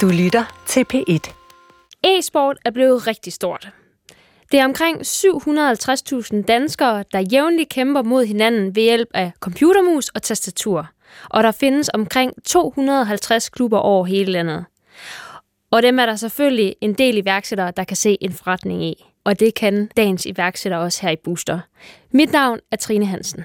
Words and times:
Du 0.00 0.08
lytter 0.08 0.62
til 0.66 0.84
P1. 0.94 1.32
E-sport 2.04 2.58
er 2.64 2.70
blevet 2.70 3.06
rigtig 3.06 3.32
stort. 3.32 3.68
Det 4.52 4.60
er 4.60 4.64
omkring 4.64 5.00
750.000 5.00 6.42
danskere, 6.42 7.04
der 7.12 7.18
jævnligt 7.32 7.68
kæmper 7.68 8.02
mod 8.02 8.24
hinanden 8.24 8.76
ved 8.76 8.82
hjælp 8.82 9.08
af 9.14 9.32
computermus 9.40 10.08
og 10.08 10.22
tastatur. 10.22 10.88
Og 11.30 11.42
der 11.42 11.52
findes 11.52 11.90
omkring 11.94 12.32
250 12.44 13.48
klubber 13.48 13.78
over 13.78 14.04
hele 14.04 14.32
landet. 14.32 14.64
Og 15.70 15.82
dem 15.82 15.98
er 15.98 16.06
der 16.06 16.16
selvfølgelig 16.16 16.76
en 16.80 16.94
del 16.94 17.16
iværksættere, 17.16 17.72
der 17.76 17.84
kan 17.84 17.96
se 17.96 18.16
en 18.20 18.32
forretning 18.32 18.84
i. 18.84 19.04
Og 19.24 19.40
det 19.40 19.54
kan 19.54 19.90
dagens 19.96 20.26
iværksætter 20.26 20.78
også 20.78 21.02
her 21.02 21.10
i 21.10 21.16
Booster. 21.24 21.60
Mit 22.10 22.32
navn 22.32 22.58
er 22.70 22.76
Trine 22.76 23.06
Hansen. 23.06 23.44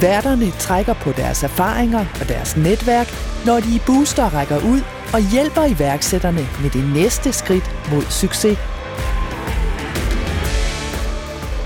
Værterne 0.00 0.50
trækker 0.50 0.94
på 0.94 1.12
deres 1.12 1.42
erfaringer 1.42 2.04
og 2.20 2.28
deres 2.28 2.56
netværk, 2.56 3.08
når 3.46 3.60
de 3.60 3.76
i 3.76 3.80
Booster 3.86 4.34
rækker 4.34 4.56
ud 4.56 4.80
og 5.14 5.20
hjælper 5.32 5.64
iværksætterne 5.64 6.48
med 6.62 6.70
det 6.70 6.84
næste 6.94 7.32
skridt 7.32 7.70
mod 7.92 8.02
succes. 8.02 8.58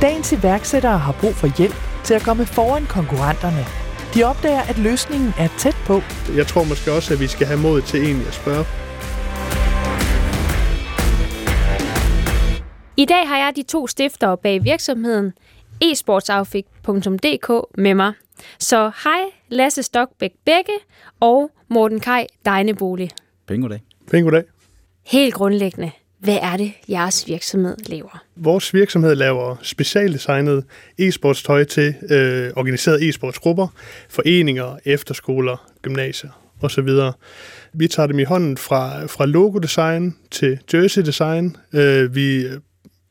Dagens 0.02 0.32
iværksættere 0.32 0.98
har 0.98 1.12
brug 1.20 1.34
for 1.34 1.58
hjælp 1.58 1.76
til 2.04 2.14
at 2.14 2.22
komme 2.22 2.46
foran 2.46 2.86
konkurrenterne. 2.86 3.64
De 4.14 4.24
opdager, 4.24 4.60
at 4.60 4.78
løsningen 4.78 5.34
er 5.38 5.48
tæt 5.58 5.76
på. 5.86 6.02
Jeg 6.36 6.46
tror 6.46 6.64
måske 6.64 6.92
også, 6.92 7.14
at 7.14 7.20
vi 7.20 7.26
skal 7.26 7.46
have 7.46 7.60
mod 7.60 7.82
til 7.82 8.02
egentlig 8.04 8.26
at 8.26 8.34
spørge. 8.34 8.64
I 12.96 13.04
dag 13.04 13.28
har 13.28 13.36
jeg 13.36 13.52
de 13.56 13.62
to 13.62 13.86
stiftere 13.86 14.36
bag 14.36 14.64
virksomheden 14.64 15.32
esportsoutfit.dk 15.82 17.78
med 17.78 17.94
mig. 17.94 18.12
Så 18.58 18.90
hej 19.04 19.20
Lasse 19.48 19.82
Stokbæk 19.82 20.30
Bække 20.44 20.72
og 21.20 21.50
Morten 21.68 22.00
Kaj 22.00 22.26
Dejnebolig. 22.44 23.10
Pæn 23.48 23.60
goddag. 23.60 23.80
Pæn 24.10 24.24
goddag. 24.24 24.44
Helt 25.06 25.34
grundlæggende, 25.34 25.90
hvad 26.18 26.38
er 26.42 26.56
det, 26.56 26.72
jeres 26.88 27.28
virksomhed 27.28 27.76
laver? 27.86 28.24
Vores 28.36 28.74
virksomhed 28.74 29.14
laver 29.14 29.56
specialdesignet 29.62 30.64
e-sportstøj 30.98 31.64
til 31.64 31.94
øh, 32.10 32.50
organiserede 32.56 33.08
e-sportsgrupper, 33.08 33.66
foreninger, 34.08 34.76
efterskoler, 34.84 35.70
gymnasier 35.82 36.30
osv. 36.62 36.88
Vi 37.72 37.88
tager 37.88 38.06
dem 38.06 38.18
i 38.18 38.24
hånden 38.24 38.56
fra, 38.56 39.06
fra 39.06 39.26
logodesign 39.26 40.16
til 40.30 40.58
jersey-design. 40.74 41.56
Øh, 41.72 42.14
vi 42.14 42.46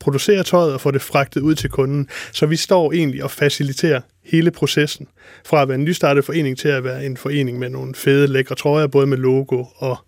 producerer 0.00 0.42
tøjet 0.42 0.74
og 0.74 0.80
får 0.80 0.90
det 0.90 1.02
fragtet 1.02 1.40
ud 1.40 1.54
til 1.54 1.70
kunden. 1.70 2.08
Så 2.32 2.46
vi 2.46 2.56
står 2.56 2.92
egentlig 2.92 3.24
og 3.24 3.30
faciliterer 3.30 4.00
hele 4.24 4.50
processen. 4.50 5.06
Fra 5.46 5.62
at 5.62 5.68
være 5.68 5.78
en 5.78 5.84
nystartet 5.84 6.24
forening 6.24 6.58
til 6.58 6.68
at 6.68 6.84
være 6.84 7.04
en 7.06 7.16
forening 7.16 7.58
med 7.58 7.68
nogle 7.68 7.94
fede, 7.94 8.26
lækre 8.26 8.54
trøjer, 8.54 8.86
både 8.86 9.06
med 9.06 9.18
logo 9.18 9.64
og 9.76 9.98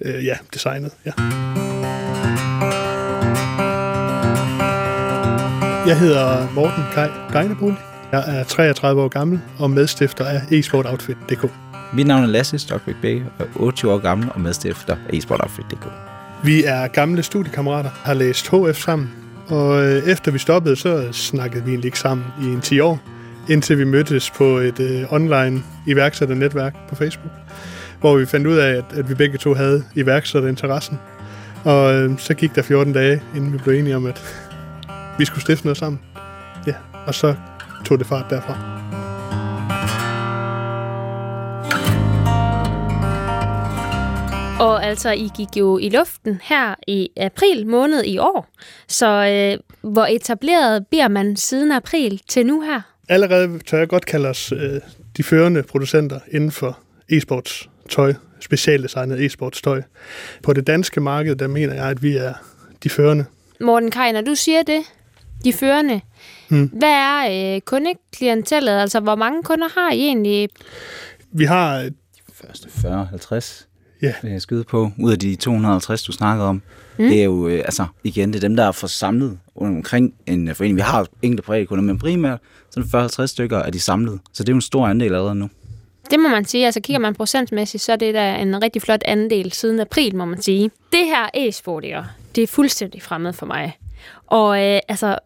øh, 0.00 0.24
ja, 0.24 0.36
designet. 0.54 0.90
Ja. 1.06 1.12
Jeg 5.86 5.98
hedder 5.98 6.52
Morten 6.54 6.84
Kaj 6.92 7.10
Dejnebolig. 7.32 7.78
Jeg 8.12 8.24
er 8.26 8.44
33 8.44 9.02
år 9.02 9.08
gammel 9.08 9.40
og 9.58 9.70
medstifter 9.70 10.24
af 10.24 10.40
esportoutfit.dk. 10.50 11.50
Mit 11.94 12.06
navn 12.06 12.22
er 12.22 12.26
Lasse 12.26 12.58
Stokbæk 12.58 12.94
Bække 13.02 13.26
og 13.38 13.46
er 13.46 13.60
28 13.60 13.92
år 13.92 13.98
gammel 13.98 14.28
og 14.34 14.40
medstifter 14.40 14.96
af 15.08 15.16
esportoutfit.dk. 15.16 15.86
Vi 16.44 16.64
er 16.64 16.88
gamle 16.88 17.22
studiekammerater, 17.22 17.90
har 18.04 18.14
læst 18.14 18.48
HF 18.48 18.82
sammen, 18.82 19.21
og 19.48 19.84
øh, 19.84 20.02
efter 20.02 20.32
vi 20.32 20.38
stoppede, 20.38 20.76
så 20.76 21.08
snakkede 21.12 21.64
vi 21.64 21.70
egentlig 21.70 21.88
ikke 21.88 21.98
sammen 21.98 22.26
i 22.42 22.44
en 22.44 22.60
10 22.60 22.80
år, 22.80 23.00
indtil 23.48 23.78
vi 23.78 23.84
mødtes 23.84 24.30
på 24.30 24.44
et 24.44 24.80
øh, 24.80 25.12
online 25.12 25.62
iværksætternetværk 25.86 26.74
på 26.88 26.94
Facebook, 26.94 27.32
hvor 28.00 28.16
vi 28.16 28.26
fandt 28.26 28.46
ud 28.46 28.56
af, 28.56 28.70
at, 28.76 28.84
at 28.94 29.08
vi 29.08 29.14
begge 29.14 29.38
to 29.38 29.54
havde 29.54 29.84
iværksætterinteressen. 29.94 30.98
Og 31.64 31.94
øh, 31.94 32.18
så 32.18 32.34
gik 32.34 32.54
der 32.54 32.62
14 32.62 32.92
dage, 32.92 33.22
inden 33.36 33.52
vi 33.52 33.58
blev 33.58 33.74
enige 33.74 33.96
om, 33.96 34.06
at 34.06 34.22
vi 35.18 35.24
skulle 35.24 35.42
stifte 35.42 35.66
noget 35.66 35.76
sammen. 35.76 36.00
Ja, 36.66 36.74
og 37.06 37.14
så 37.14 37.34
tog 37.84 37.98
det 37.98 38.06
fart 38.06 38.26
derfra. 38.30 38.71
Og 44.62 44.84
altså, 44.84 45.10
I 45.10 45.30
gik 45.36 45.56
jo 45.56 45.78
i 45.78 45.88
luften 45.88 46.40
her 46.42 46.74
i 46.86 47.08
april 47.16 47.66
måned 47.66 48.04
i 48.04 48.18
år. 48.18 48.48
Så 48.88 49.06
øh, 49.06 49.90
hvor 49.92 50.06
etableret 50.06 50.86
bliver 50.86 51.08
man 51.08 51.36
siden 51.36 51.72
april 51.72 52.22
til 52.28 52.46
nu 52.46 52.60
her? 52.60 52.80
Allerede 53.08 53.58
tør 53.58 53.78
jeg 53.78 53.88
godt 53.88 54.06
kalde 54.06 54.28
os 54.28 54.52
øh, 54.52 54.80
de 55.16 55.22
førende 55.22 55.62
producenter 55.62 56.20
inden 56.32 56.50
for 56.50 56.78
e-sports 57.12 57.68
tøj, 57.88 58.14
specialdesignet 58.40 59.26
e-sports 59.26 59.60
tøj. 59.62 59.82
På 60.42 60.52
det 60.52 60.66
danske 60.66 61.00
marked, 61.00 61.36
der 61.36 61.46
mener 61.46 61.74
jeg, 61.74 61.84
at 61.84 62.02
vi 62.02 62.16
er 62.16 62.32
de 62.82 62.90
førende. 62.90 63.24
Morten 63.60 63.90
Kaj, 63.90 64.12
når 64.12 64.20
du 64.20 64.34
siger 64.34 64.62
det, 64.62 64.82
de 65.44 65.52
førende, 65.52 66.00
hmm. 66.48 66.66
hvad 66.66 66.92
er 66.92 67.54
øh, 67.54 67.60
kundeklientellet? 67.60 68.72
Altså, 68.72 69.00
hvor 69.00 69.14
mange 69.14 69.42
kunder 69.42 69.68
har 69.80 69.92
I 69.92 70.00
egentlig? 70.00 70.48
Vi 71.32 71.44
har... 71.44 71.78
De 71.78 71.92
første 72.34 72.68
40-50 72.68 73.71
Ja. 74.02 74.14
jeg 74.22 74.42
skyde 74.42 74.64
på, 74.64 74.90
ud 74.98 75.12
af 75.12 75.18
de 75.18 75.36
250, 75.36 76.02
du 76.02 76.12
snakkede 76.12 76.48
om. 76.48 76.62
Mm. 76.98 77.08
Det 77.08 77.20
er 77.20 77.24
jo, 77.24 77.48
øh, 77.48 77.58
altså, 77.58 77.86
igen, 78.04 78.28
det 78.32 78.36
er 78.36 78.48
dem, 78.48 78.56
der 78.56 78.64
er 78.64 78.72
forsamlet 78.72 79.38
omkring 79.56 80.14
en 80.26 80.48
øh, 80.48 80.54
forening. 80.54 80.76
Vi 80.76 80.82
har 80.82 81.06
enkelte 81.22 81.42
private 81.42 81.66
kunder, 81.66 81.84
men 81.84 81.98
primært 81.98 82.38
sådan 82.70 83.06
40-50 83.06 83.26
stykker 83.26 83.58
er 83.58 83.70
de 83.70 83.80
samlet. 83.80 84.20
Så 84.32 84.42
det 84.42 84.48
er 84.48 84.52
jo 84.52 84.56
en 84.56 84.62
stor 84.62 84.86
andel 84.86 85.14
allerede 85.14 85.34
nu. 85.34 85.48
Det 86.10 86.20
må 86.20 86.28
man 86.28 86.44
sige. 86.44 86.66
Altså 86.66 86.80
kigger 86.80 87.00
man 87.00 87.14
procentmæssigt, 87.14 87.82
så 87.82 87.92
er 87.92 87.96
det 87.96 88.14
da 88.14 88.36
en 88.36 88.62
rigtig 88.62 88.82
flot 88.82 89.02
andel 89.04 89.52
siden 89.52 89.80
april, 89.80 90.16
må 90.16 90.24
man 90.24 90.42
sige. 90.42 90.70
Det 90.92 91.06
her 91.06 91.28
e-sport, 91.34 91.84
det 92.36 92.42
er 92.42 92.46
fuldstændig 92.46 93.02
fremmed 93.02 93.32
for 93.32 93.46
mig. 93.46 93.78
Og 94.26 94.64
øh, 94.64 94.80
altså, 94.88 95.18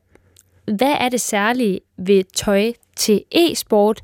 hvad 0.64 0.94
er 1.00 1.08
det 1.08 1.20
særlige 1.20 1.80
ved 1.96 2.24
tøj 2.34 2.72
til 2.96 3.22
e-sport, 3.32 4.00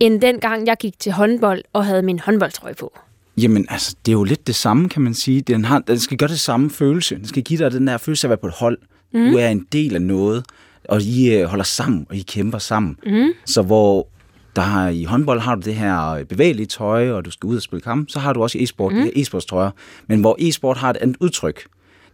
end 0.00 0.20
dengang 0.20 0.66
jeg 0.66 0.76
gik 0.76 0.98
til 0.98 1.12
håndbold 1.12 1.62
og 1.72 1.84
havde 1.84 2.02
min 2.02 2.18
håndboldtrøje 2.18 2.74
på? 2.74 2.98
Jamen, 3.42 3.66
altså, 3.68 3.96
det 4.06 4.12
er 4.12 4.16
jo 4.16 4.24
lidt 4.24 4.46
det 4.46 4.54
samme, 4.54 4.88
kan 4.88 5.02
man 5.02 5.14
sige. 5.14 5.40
Den, 5.40 5.64
har, 5.64 5.78
den 5.78 5.98
skal 5.98 6.16
gøre 6.16 6.28
det 6.28 6.40
samme 6.40 6.70
følelse. 6.70 7.16
Den 7.16 7.26
skal 7.26 7.42
give 7.42 7.64
dig 7.64 7.72
den 7.72 7.86
der 7.86 7.96
følelse 7.96 8.26
af 8.26 8.28
at 8.28 8.30
være 8.30 8.38
på 8.38 8.46
et 8.46 8.52
hold. 8.52 8.78
Mm. 9.14 9.30
Du 9.30 9.36
er 9.36 9.48
en 9.48 9.66
del 9.72 9.94
af 9.94 10.02
noget, 10.02 10.44
og 10.88 11.02
I 11.02 11.34
øh, 11.34 11.44
holder 11.44 11.64
sammen, 11.64 12.06
og 12.10 12.16
I 12.16 12.22
kæmper 12.22 12.58
sammen. 12.58 12.96
Mm. 13.06 13.28
Så 13.44 13.62
hvor 13.62 14.08
der 14.56 14.62
har, 14.62 14.88
i 14.88 15.04
håndbold 15.04 15.40
har 15.40 15.54
du 15.54 15.60
det 15.60 15.74
her 15.74 16.24
bevægelige 16.24 16.66
tøj, 16.66 17.10
og 17.10 17.24
du 17.24 17.30
skal 17.30 17.46
ud 17.46 17.56
og 17.56 17.62
spille 17.62 17.80
kamp, 17.80 18.10
så 18.10 18.18
har 18.18 18.32
du 18.32 18.42
også 18.42 18.58
e-sport, 18.58 18.92
mm. 18.92 19.10
e-sportstrøjer. 19.16 19.70
Men 20.06 20.20
hvor 20.20 20.36
e-sport 20.38 20.76
har 20.76 20.90
et 20.90 20.96
andet 20.96 21.16
udtryk, 21.20 21.66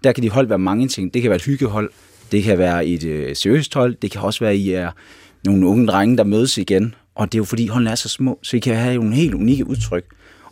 der 0.05 0.13
kan 0.13 0.23
de 0.23 0.31
hold 0.31 0.47
være 0.47 0.59
mange 0.59 0.89
ting. 0.89 1.15
Det 1.15 1.23
kan 1.23 1.29
være 1.29 1.37
et 1.37 1.45
hyggehold, 1.45 1.91
det 2.33 2.43
kan 2.43 2.59
være 2.59 2.87
et 2.87 3.05
øh, 3.05 3.37
seriøst 3.37 3.75
hold, 3.75 3.95
det 3.95 4.11
kan 4.11 4.21
også 4.21 4.41
være, 4.41 4.51
at 4.51 4.57
I 4.57 4.73
er 4.73 4.91
nogle 5.45 5.67
unge 5.67 5.87
drenge, 5.87 6.17
der 6.17 6.25
mødes 6.25 6.59
igen. 6.59 6.95
Og 7.15 7.33
det 7.33 7.39
er 7.39 7.41
jo 7.41 7.45
fordi, 7.45 7.67
holdene 7.67 7.91
er 7.91 7.95
så 7.95 8.09
små, 8.09 8.39
så 8.43 8.57
I 8.57 8.61
kan 8.61 8.77
have 8.77 8.97
nogle 8.97 9.15
helt 9.15 9.35
unikke 9.35 9.67
udtryk. 9.67 10.05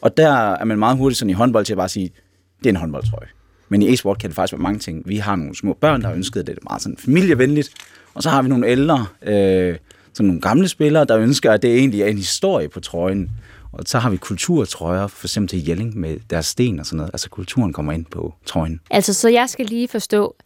Og 0.02 0.16
der 0.16 0.52
er 0.54 0.64
man 0.64 0.78
meget 0.78 0.98
hurtigt 0.98 1.18
sådan 1.18 1.30
i 1.30 1.32
håndbold 1.32 1.64
til 1.64 1.72
at 1.72 1.76
bare 1.76 1.88
sige, 1.88 2.10
det 2.58 2.66
er 2.66 2.70
en 2.70 2.76
håndboldtrøje. 2.76 3.28
Men 3.68 3.82
i 3.82 3.92
e-sport 3.92 4.18
kan 4.18 4.30
det 4.30 4.36
faktisk 4.36 4.52
være 4.52 4.62
mange 4.62 4.78
ting. 4.78 5.02
Vi 5.06 5.16
har 5.16 5.36
nogle 5.36 5.56
små 5.56 5.72
børn, 5.80 6.00
der 6.00 6.08
har 6.08 6.14
ønsket, 6.14 6.46
det 6.46 6.52
er 6.52 6.58
meget 6.62 6.82
sådan 6.82 6.96
familievenligt. 6.96 7.70
Og 8.14 8.22
så 8.22 8.30
har 8.30 8.42
vi 8.42 8.48
nogle 8.48 8.68
ældre, 8.68 9.06
øh, 9.22 9.76
sådan 10.12 10.26
nogle 10.26 10.40
gamle 10.40 10.68
spillere, 10.68 11.04
der 11.04 11.18
ønsker, 11.18 11.52
at 11.52 11.62
det 11.62 11.78
egentlig 11.78 12.02
er 12.02 12.06
en 12.06 12.16
historie 12.16 12.68
på 12.68 12.80
trøjen. 12.80 13.30
Og 13.72 13.84
så 13.86 13.98
har 13.98 14.10
vi 14.10 14.16
kulturtrøjer, 14.16 15.06
for 15.06 15.26
eksempel 15.26 15.48
til 15.48 15.68
Jelling 15.68 15.98
med 15.98 16.16
deres 16.30 16.46
sten 16.46 16.80
og 16.80 16.86
sådan 16.86 16.96
noget. 16.96 17.10
Altså 17.14 17.30
kulturen 17.30 17.72
kommer 17.72 17.92
ind 17.92 18.06
på 18.06 18.34
trøjen. 18.46 18.80
Altså, 18.90 19.14
så 19.14 19.28
jeg 19.28 19.48
skal 19.48 19.66
lige 19.66 19.88
forstå. 19.88 20.36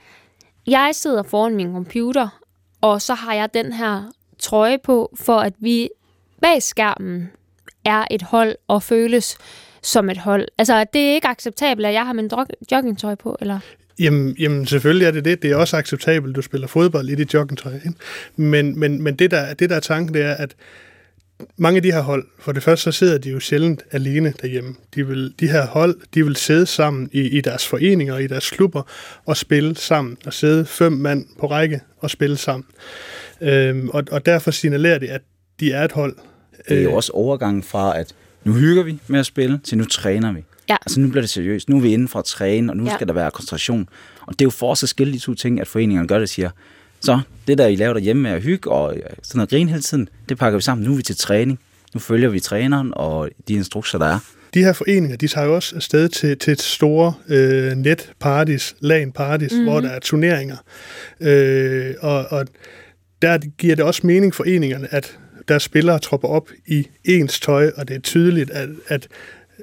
Jeg 0.66 0.90
sidder 0.92 1.22
foran 1.22 1.54
min 1.54 1.72
computer, 1.72 2.40
og 2.80 3.02
så 3.02 3.14
har 3.14 3.34
jeg 3.34 3.54
den 3.54 3.72
her 3.72 4.02
trøje 4.38 4.78
på, 4.84 5.14
for 5.14 5.38
at 5.38 5.52
vi 5.58 5.88
bag 6.42 6.62
skærmen 6.62 7.30
er 7.86 8.04
et 8.10 8.22
hold 8.22 8.56
og 8.68 8.82
føles 8.82 9.38
som 9.82 10.10
et 10.10 10.18
hold. 10.18 10.48
Altså, 10.58 10.84
det 10.92 11.00
er 11.00 11.14
ikke 11.14 11.28
acceptabelt, 11.28 11.86
at 11.86 11.92
jeg 11.92 12.06
har 12.06 12.12
min 12.12 12.30
joggingtøj 12.72 13.14
på, 13.14 13.36
eller? 13.40 13.58
Jamen, 13.98 14.36
jamen, 14.38 14.66
selvfølgelig 14.66 15.06
er 15.06 15.10
det 15.10 15.24
det. 15.24 15.42
Det 15.42 15.50
er 15.50 15.56
også 15.56 15.76
acceptabelt, 15.76 16.30
at 16.30 16.36
du 16.36 16.42
spiller 16.42 16.66
fodbold 16.66 17.08
i 17.08 17.14
dit 17.14 17.34
joggingtøj. 17.34 17.74
Ikke? 17.74 17.92
Men, 18.36 18.78
men, 18.78 19.02
men 19.02 19.16
det, 19.16 19.30
der, 19.30 19.54
det, 19.54 19.70
der 19.70 19.76
er 19.76 19.80
tanken, 19.80 20.14
det 20.14 20.22
er, 20.22 20.34
at 20.34 20.54
mange 21.56 21.76
af 21.76 21.82
de 21.82 21.92
her 21.92 22.00
hold, 22.00 22.26
for 22.38 22.52
det 22.52 22.62
første 22.62 22.82
så 22.82 22.92
sidder 22.92 23.18
de 23.18 23.30
jo 23.30 23.40
sjældent 23.40 23.82
alene 23.92 24.34
derhjemme. 24.42 24.74
De, 24.94 25.06
vil, 25.06 25.34
de 25.40 25.48
her 25.48 25.66
hold, 25.66 25.96
de 26.14 26.24
vil 26.24 26.36
sidde 26.36 26.66
sammen 26.66 27.10
i, 27.12 27.20
i 27.20 27.40
deres 27.40 27.66
foreninger, 27.68 28.18
i 28.18 28.26
deres 28.26 28.50
klubber, 28.50 28.82
og 29.24 29.36
spille 29.36 29.76
sammen, 29.76 30.16
og 30.26 30.32
sidde 30.32 30.66
fem 30.66 30.92
mand 30.92 31.26
på 31.40 31.46
række 31.46 31.80
og 31.98 32.10
spille 32.10 32.36
sammen. 32.36 32.66
Øhm, 33.40 33.88
og, 33.88 34.04
og 34.10 34.26
derfor 34.26 34.50
signalerer 34.50 34.98
det, 34.98 35.08
at 35.08 35.22
de 35.60 35.72
er 35.72 35.84
et 35.84 35.92
hold. 35.92 36.16
Det 36.68 36.78
er 36.78 36.82
jo 36.82 36.88
Øh, 36.90 36.94
også 36.96 37.12
overgangen 37.12 37.62
fra, 37.62 37.98
at 37.98 38.14
nu 38.44 38.52
hygger 38.52 38.82
vi 38.82 38.98
med 39.06 39.20
at 39.20 39.26
spille, 39.26 39.60
til 39.64 39.78
nu 39.78 39.84
træner 39.84 40.32
vi. 40.32 40.44
Ja. 40.68 40.76
Altså 40.86 41.00
nu 41.00 41.08
bliver 41.08 41.22
det 41.22 41.30
seriøst. 41.30 41.68
Nu 41.68 41.76
er 41.76 41.80
vi 41.80 41.92
inde 41.92 42.08
for 42.08 42.18
at 42.18 42.24
træne, 42.24 42.72
og 42.72 42.76
nu 42.76 42.84
Ja. 42.84 42.94
skal 42.94 43.06
der 43.06 43.12
være 43.14 43.30
koncentration. 43.30 43.88
Og 44.20 44.32
det 44.32 44.40
er 44.40 44.46
jo 44.46 44.50
for 44.50 44.70
os 44.70 44.82
at 44.82 44.88
skille 44.88 45.12
de 45.12 45.18
to 45.18 45.34
ting, 45.34 45.60
at 45.60 45.68
foreningerne 45.68 46.08
gør 46.08 46.18
det, 46.18 46.28
siger, 46.28 46.50
så 47.00 47.20
det 47.46 47.58
der, 47.58 47.66
I 47.66 47.76
laver 47.76 47.92
derhjemme 47.92 48.22
med 48.22 48.30
at 48.30 48.42
hygge 48.42 48.70
og 48.70 48.96
øh, 48.96 49.02
sådan 49.22 49.38
noget 49.38 49.50
grin 49.50 49.68
hele 49.68 49.82
tiden, 49.82 50.08
det 50.28 50.38
pakker 50.38 50.58
vi 50.58 50.62
sammen. 50.62 50.86
Nu 50.86 50.92
er 50.92 50.96
vi 50.96 51.02
til 51.02 51.16
træning. 51.16 51.58
Nu 51.94 52.00
følger 52.00 52.28
vi 52.28 52.40
træneren 52.40 52.92
og 52.94 53.28
de 53.48 53.54
instrukser, 53.54 53.98
der 53.98 54.06
er. 54.06 54.18
de 54.54 54.62
her 54.64 54.72
foreninger, 54.72 55.16
de 55.16 55.28
tager 55.28 55.46
jo 55.46 55.54
også 55.54 55.76
afsted 55.76 56.08
til, 56.08 56.38
til 56.38 56.52
et 56.52 56.62
store 56.62 57.14
øh, 57.28 57.72
netparties, 57.72 58.76
LAN-parties, 58.80 59.52
mm-hmm. 59.52 59.64
hvor 59.68 59.80
der 59.80 59.88
er 59.88 59.98
turneringer. 59.98 60.56
Øh, 61.20 61.94
og, 62.00 62.26
og 62.30 62.46
der 63.22 63.38
giver 63.38 63.76
det 63.76 63.84
også 63.84 64.06
mening 64.06 64.34
foreningerne, 64.34 64.94
at 64.94 65.18
der 65.48 65.58
spillere 65.58 65.98
tropper 65.98 66.28
op 66.28 66.50
i 66.66 66.88
ens 67.04 67.40
tøj, 67.40 67.70
og 67.76 67.88
det 67.88 67.96
er 67.96 68.00
tydeligt, 68.00 68.50
at, 68.50 68.68
at, 68.88 69.08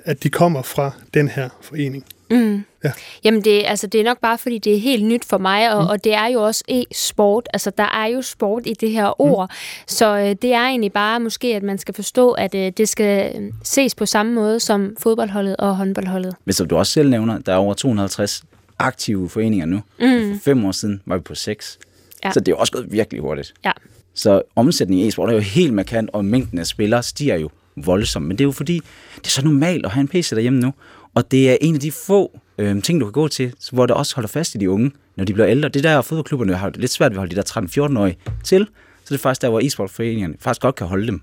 at 0.05 0.23
de 0.23 0.29
kommer 0.29 0.61
fra 0.61 0.91
den 1.13 1.27
her 1.27 1.49
forening. 1.61 2.05
Mm. 2.31 2.63
Ja. 2.83 2.91
Jamen, 3.23 3.41
det, 3.41 3.63
altså, 3.65 3.87
det 3.87 3.99
er 3.99 4.03
nok 4.03 4.19
bare, 4.19 4.37
fordi 4.37 4.57
det 4.57 4.75
er 4.75 4.79
helt 4.79 5.05
nyt 5.05 5.25
for 5.25 5.37
mig, 5.37 5.73
og, 5.73 5.83
mm. 5.83 5.89
og 5.89 6.03
det 6.03 6.13
er 6.13 6.27
jo 6.27 6.41
også 6.41 6.63
e-sport. 6.67 7.49
Altså, 7.53 7.71
der 7.77 7.83
er 7.83 8.05
jo 8.05 8.21
sport 8.21 8.63
i 8.65 8.73
det 8.73 8.91
her 8.91 9.21
ord. 9.21 9.49
Mm. 9.49 9.83
Så 9.87 10.17
øh, 10.17 10.35
det 10.41 10.53
er 10.53 10.61
egentlig 10.61 10.93
bare 10.93 11.19
måske, 11.19 11.55
at 11.55 11.63
man 11.63 11.77
skal 11.77 11.93
forstå, 11.93 12.31
at 12.31 12.55
øh, 12.55 12.71
det 12.77 12.89
skal 12.89 13.41
øh, 13.41 13.51
ses 13.63 13.95
på 13.95 14.05
samme 14.05 14.33
måde 14.33 14.59
som 14.59 14.95
fodboldholdet 14.99 15.57
og 15.57 15.75
håndboldholdet. 15.75 16.35
Men 16.45 16.53
som 16.53 16.67
du 16.67 16.77
også 16.77 16.91
selv 16.91 17.09
nævner, 17.09 17.39
der 17.39 17.53
er 17.53 17.57
over 17.57 17.73
250 17.73 18.43
aktive 18.79 19.29
foreninger 19.29 19.65
nu. 19.65 19.81
Mm. 19.99 20.33
For 20.33 20.43
fem 20.43 20.65
år 20.65 20.71
siden 20.71 21.01
var 21.05 21.17
vi 21.17 21.21
på 21.21 21.35
seks. 21.35 21.79
Ja. 22.23 22.31
Så 22.31 22.39
det 22.39 22.47
er 22.47 22.51
jo 22.51 22.57
også 22.57 22.73
gået 22.73 22.91
virkelig 22.91 23.21
hurtigt. 23.21 23.53
Ja. 23.65 23.71
Så 24.13 24.41
omsætningen 24.55 25.05
i 25.05 25.07
e-sport 25.07 25.29
er 25.29 25.33
jo 25.33 25.39
helt 25.39 25.73
markant, 25.73 26.09
og 26.13 26.25
mængden 26.25 26.59
af 26.59 26.67
spillere 26.67 27.03
stiger 27.03 27.35
jo 27.35 27.49
voldsomt. 27.75 28.25
Men 28.25 28.37
det 28.37 28.43
er 28.43 28.47
jo 28.47 28.51
fordi, 28.51 28.81
det 29.15 29.25
er 29.25 29.29
så 29.29 29.45
normalt 29.45 29.85
at 29.85 29.91
have 29.91 30.01
en 30.01 30.07
PC 30.07 30.29
derhjemme 30.29 30.59
nu. 30.59 30.73
Og 31.13 31.31
det 31.31 31.51
er 31.51 31.57
en 31.61 31.75
af 31.75 31.81
de 31.81 31.91
få 31.91 32.39
øh, 32.57 32.83
ting, 32.83 32.99
du 32.99 33.05
kan 33.05 33.11
gå 33.11 33.27
til, 33.27 33.53
hvor 33.71 33.85
det 33.85 33.95
også 33.95 34.15
holder 34.15 34.27
fast 34.27 34.55
i 34.55 34.57
de 34.57 34.69
unge, 34.69 34.91
når 35.15 35.25
de 35.25 35.33
bliver 35.33 35.47
ældre. 35.49 35.69
Det 35.69 35.83
der, 35.83 36.01
fodboldklubberne 36.01 36.55
har 36.55 36.71
lidt 36.75 36.91
svært 36.91 37.11
ved 37.11 37.15
at 37.15 37.19
holde 37.19 37.35
de 37.35 37.41
der 37.41 37.87
13-14-årige 37.87 38.17
til. 38.43 38.67
Så 39.03 39.09
det 39.09 39.15
er 39.15 39.21
faktisk 39.21 39.41
der, 39.41 39.49
hvor 39.49 39.59
e-sportforeningerne 39.59 40.35
faktisk 40.39 40.61
godt 40.61 40.75
kan 40.75 40.87
holde 40.87 41.07
dem. 41.07 41.21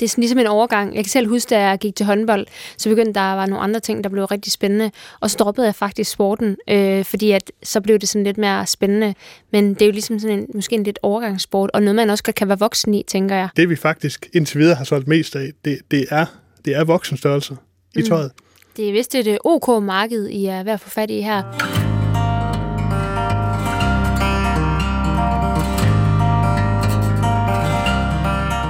Det 0.00 0.06
er 0.06 0.08
sådan 0.08 0.22
ligesom 0.22 0.38
en 0.38 0.46
overgang. 0.46 0.94
Jeg 0.94 1.04
kan 1.04 1.10
selv 1.10 1.28
huske, 1.28 1.50
da 1.50 1.60
jeg 1.60 1.78
gik 1.78 1.96
til 1.96 2.06
håndbold, 2.06 2.46
så 2.76 2.88
begyndte 2.88 3.12
der 3.12 3.20
at 3.20 3.38
være 3.38 3.48
nogle 3.48 3.64
andre 3.64 3.80
ting, 3.80 4.04
der 4.04 4.10
blev 4.10 4.24
rigtig 4.24 4.52
spændende. 4.52 4.90
Og 5.20 5.30
så 5.30 5.36
droppede 5.36 5.66
jeg 5.66 5.74
faktisk 5.74 6.10
sporten, 6.10 6.56
øh, 6.68 7.04
fordi 7.04 7.30
at, 7.30 7.52
så 7.62 7.80
blev 7.80 7.98
det 7.98 8.08
sådan 8.08 8.24
lidt 8.24 8.38
mere 8.38 8.66
spændende. 8.66 9.14
Men 9.52 9.74
det 9.74 9.82
er 9.82 9.86
jo 9.86 9.92
ligesom 9.92 10.18
sådan 10.18 10.38
en, 10.38 10.46
måske 10.54 10.74
en 10.74 10.82
lidt 10.82 10.98
overgangssport, 11.02 11.70
og 11.74 11.82
noget, 11.82 11.96
man 11.96 12.10
også 12.10 12.24
godt 12.24 12.36
kan 12.36 12.48
være 12.48 12.58
voksen 12.58 12.94
i, 12.94 13.02
tænker 13.06 13.36
jeg. 13.36 13.48
Det 13.56 13.68
vi 13.68 13.76
faktisk 13.76 14.28
indtil 14.32 14.60
videre 14.60 14.74
har 14.74 14.84
solgt 14.84 15.08
mest 15.08 15.36
af, 15.36 15.50
det, 15.64 15.78
det, 15.90 16.06
er, 16.10 16.26
det 16.64 16.76
er 16.76 16.84
voksenstørrelser 16.84 17.56
i 17.96 18.02
tøjet. 18.02 18.32
Det 18.76 18.88
er 18.88 18.92
vist 18.92 19.14
et 19.14 19.38
OK 19.44 19.82
marked, 19.82 20.28
I 20.28 20.46
er 20.46 20.62
ved 20.62 20.72
at 20.72 20.80
få 20.80 20.90
fat 20.90 21.10
i 21.10 21.20
her. 21.20 21.89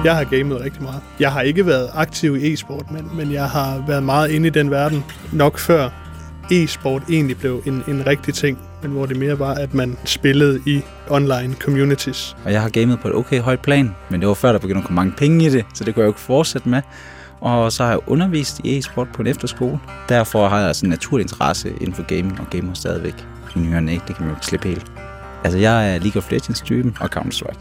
Jeg 0.03 0.15
har 0.15 0.23
gamet 0.23 0.61
rigtig 0.61 0.81
meget. 0.81 1.01
Jeg 1.19 1.31
har 1.31 1.41
ikke 1.41 1.65
været 1.65 1.89
aktiv 1.93 2.35
i 2.35 2.53
e-sport, 2.53 2.91
men, 2.91 3.09
men 3.13 3.31
jeg 3.31 3.49
har 3.49 3.83
været 3.87 4.03
meget 4.03 4.31
inde 4.31 4.47
i 4.47 4.49
den 4.49 4.71
verden 4.71 5.03
nok 5.31 5.57
før 5.57 5.89
e-sport 6.51 7.03
egentlig 7.09 7.37
blev 7.37 7.63
en, 7.65 7.83
en 7.87 8.07
rigtig 8.07 8.33
ting, 8.33 8.59
men 8.81 8.91
hvor 8.91 9.05
det 9.05 9.17
mere 9.17 9.39
var, 9.39 9.53
at 9.53 9.73
man 9.73 9.97
spillede 10.05 10.61
i 10.65 10.81
online 11.09 11.55
communities. 11.59 12.37
Og 12.45 12.51
jeg 12.51 12.61
har 12.61 12.69
gamet 12.69 12.99
på 12.99 13.07
et 13.07 13.15
okay 13.15 13.39
højt 13.39 13.59
plan, 13.59 13.95
men 14.09 14.19
det 14.19 14.27
var 14.27 14.33
før, 14.33 14.51
der 14.51 14.59
begyndte 14.59 14.79
at 14.79 14.85
komme 14.85 14.95
mange 14.95 15.13
penge 15.17 15.45
i 15.45 15.49
det, 15.49 15.65
så 15.73 15.83
det 15.83 15.93
kunne 15.93 16.01
jeg 16.01 16.07
jo 16.07 16.11
ikke 16.11 16.19
fortsætte 16.19 16.69
med. 16.69 16.81
Og 17.39 17.71
så 17.71 17.83
har 17.83 17.91
jeg 17.91 17.99
undervist 18.07 18.61
i 18.63 18.77
e-sport 18.77 19.07
på 19.13 19.21
en 19.21 19.27
efterskole. 19.27 19.79
Derfor 20.09 20.47
har 20.47 20.59
jeg 20.59 20.75
sådan 20.75 20.87
en 20.87 20.91
naturlig 20.91 21.23
interesse 21.23 21.69
inden 21.69 21.93
for 21.93 22.03
gaming, 22.03 22.39
og 22.39 22.45
gamer 22.49 22.73
stadigvæk. 22.73 23.27
I 23.55 23.59
nyhørende 23.59 23.93
ikke, 23.93 24.03
det 24.07 24.15
kan 24.15 24.25
man 24.25 24.33
jo 24.33 24.35
ikke 24.37 24.45
slippe 24.45 24.67
helt. 24.67 24.91
Altså, 25.43 25.59
jeg 25.59 25.95
er 25.95 25.99
League 25.99 26.19
of 26.21 26.31
Legends-typen 26.31 26.97
og 26.99 27.09
Counter-Strike. 27.15 27.59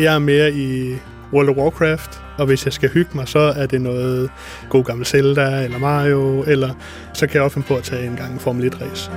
Jeg 0.00 0.14
er 0.14 0.18
mere 0.18 0.52
i 0.52 0.94
World 1.32 1.48
of 1.48 1.56
Warcraft, 1.56 2.22
og 2.38 2.46
hvis 2.46 2.64
jeg 2.64 2.72
skal 2.72 2.90
hygge 2.90 3.10
mig, 3.14 3.28
så 3.28 3.38
er 3.38 3.66
det 3.66 3.80
noget 3.80 4.30
god 4.70 4.84
gammel 4.84 5.06
Zelda 5.06 5.64
eller 5.64 5.78
Mario, 5.78 6.42
eller 6.42 6.74
så 7.14 7.26
kan 7.26 7.34
jeg 7.34 7.42
også 7.42 7.54
finde 7.54 7.68
på 7.68 7.76
at 7.76 7.82
tage 7.84 8.06
en 8.06 8.16
gang 8.16 8.32
en 8.32 8.38
Formel 8.38 8.72
1-race. 8.74 9.10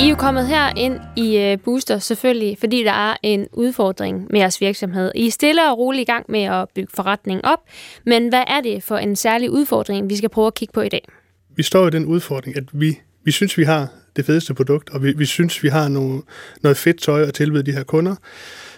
I 0.00 0.04
er 0.04 0.10
jo 0.10 0.16
kommet 0.16 0.46
her 0.46 0.72
ind 0.76 1.00
i 1.16 1.36
øh, 1.36 1.58
Booster 1.58 1.98
selvfølgelig, 1.98 2.56
fordi 2.60 2.84
der 2.84 2.92
er 2.92 3.16
en 3.22 3.46
udfordring 3.52 4.26
med 4.30 4.40
jeres 4.40 4.60
virksomhed. 4.60 5.12
I 5.14 5.26
er 5.26 5.30
stille 5.30 5.70
og 5.70 5.78
roligt 5.78 6.08
i 6.08 6.12
gang 6.12 6.24
med 6.28 6.42
at 6.42 6.68
bygge 6.74 6.90
forretning 6.94 7.44
op, 7.44 7.58
men 8.06 8.28
hvad 8.28 8.44
er 8.46 8.60
det 8.60 8.82
for 8.82 8.96
en 8.96 9.16
særlig 9.16 9.50
udfordring, 9.50 10.10
vi 10.10 10.16
skal 10.16 10.28
prøve 10.28 10.46
at 10.46 10.54
kigge 10.54 10.72
på 10.72 10.80
i 10.80 10.88
dag? 10.88 11.04
vi 11.56 11.62
står 11.62 11.86
i 11.86 11.90
den 11.90 12.04
udfordring, 12.04 12.56
at 12.56 12.64
vi, 12.72 12.98
vi 13.24 13.30
synes, 13.30 13.58
vi 13.58 13.64
har 13.64 13.88
det 14.16 14.24
fedeste 14.26 14.54
produkt, 14.54 14.90
og 14.90 15.02
vi, 15.02 15.12
vi 15.12 15.24
synes, 15.24 15.62
vi 15.62 15.68
har 15.68 15.88
nogle, 15.88 16.22
noget 16.62 16.76
fedt 16.76 17.00
tøj 17.00 17.22
at 17.22 17.34
tilbyde 17.34 17.62
de 17.62 17.72
her 17.72 17.84
kunder. 17.84 18.16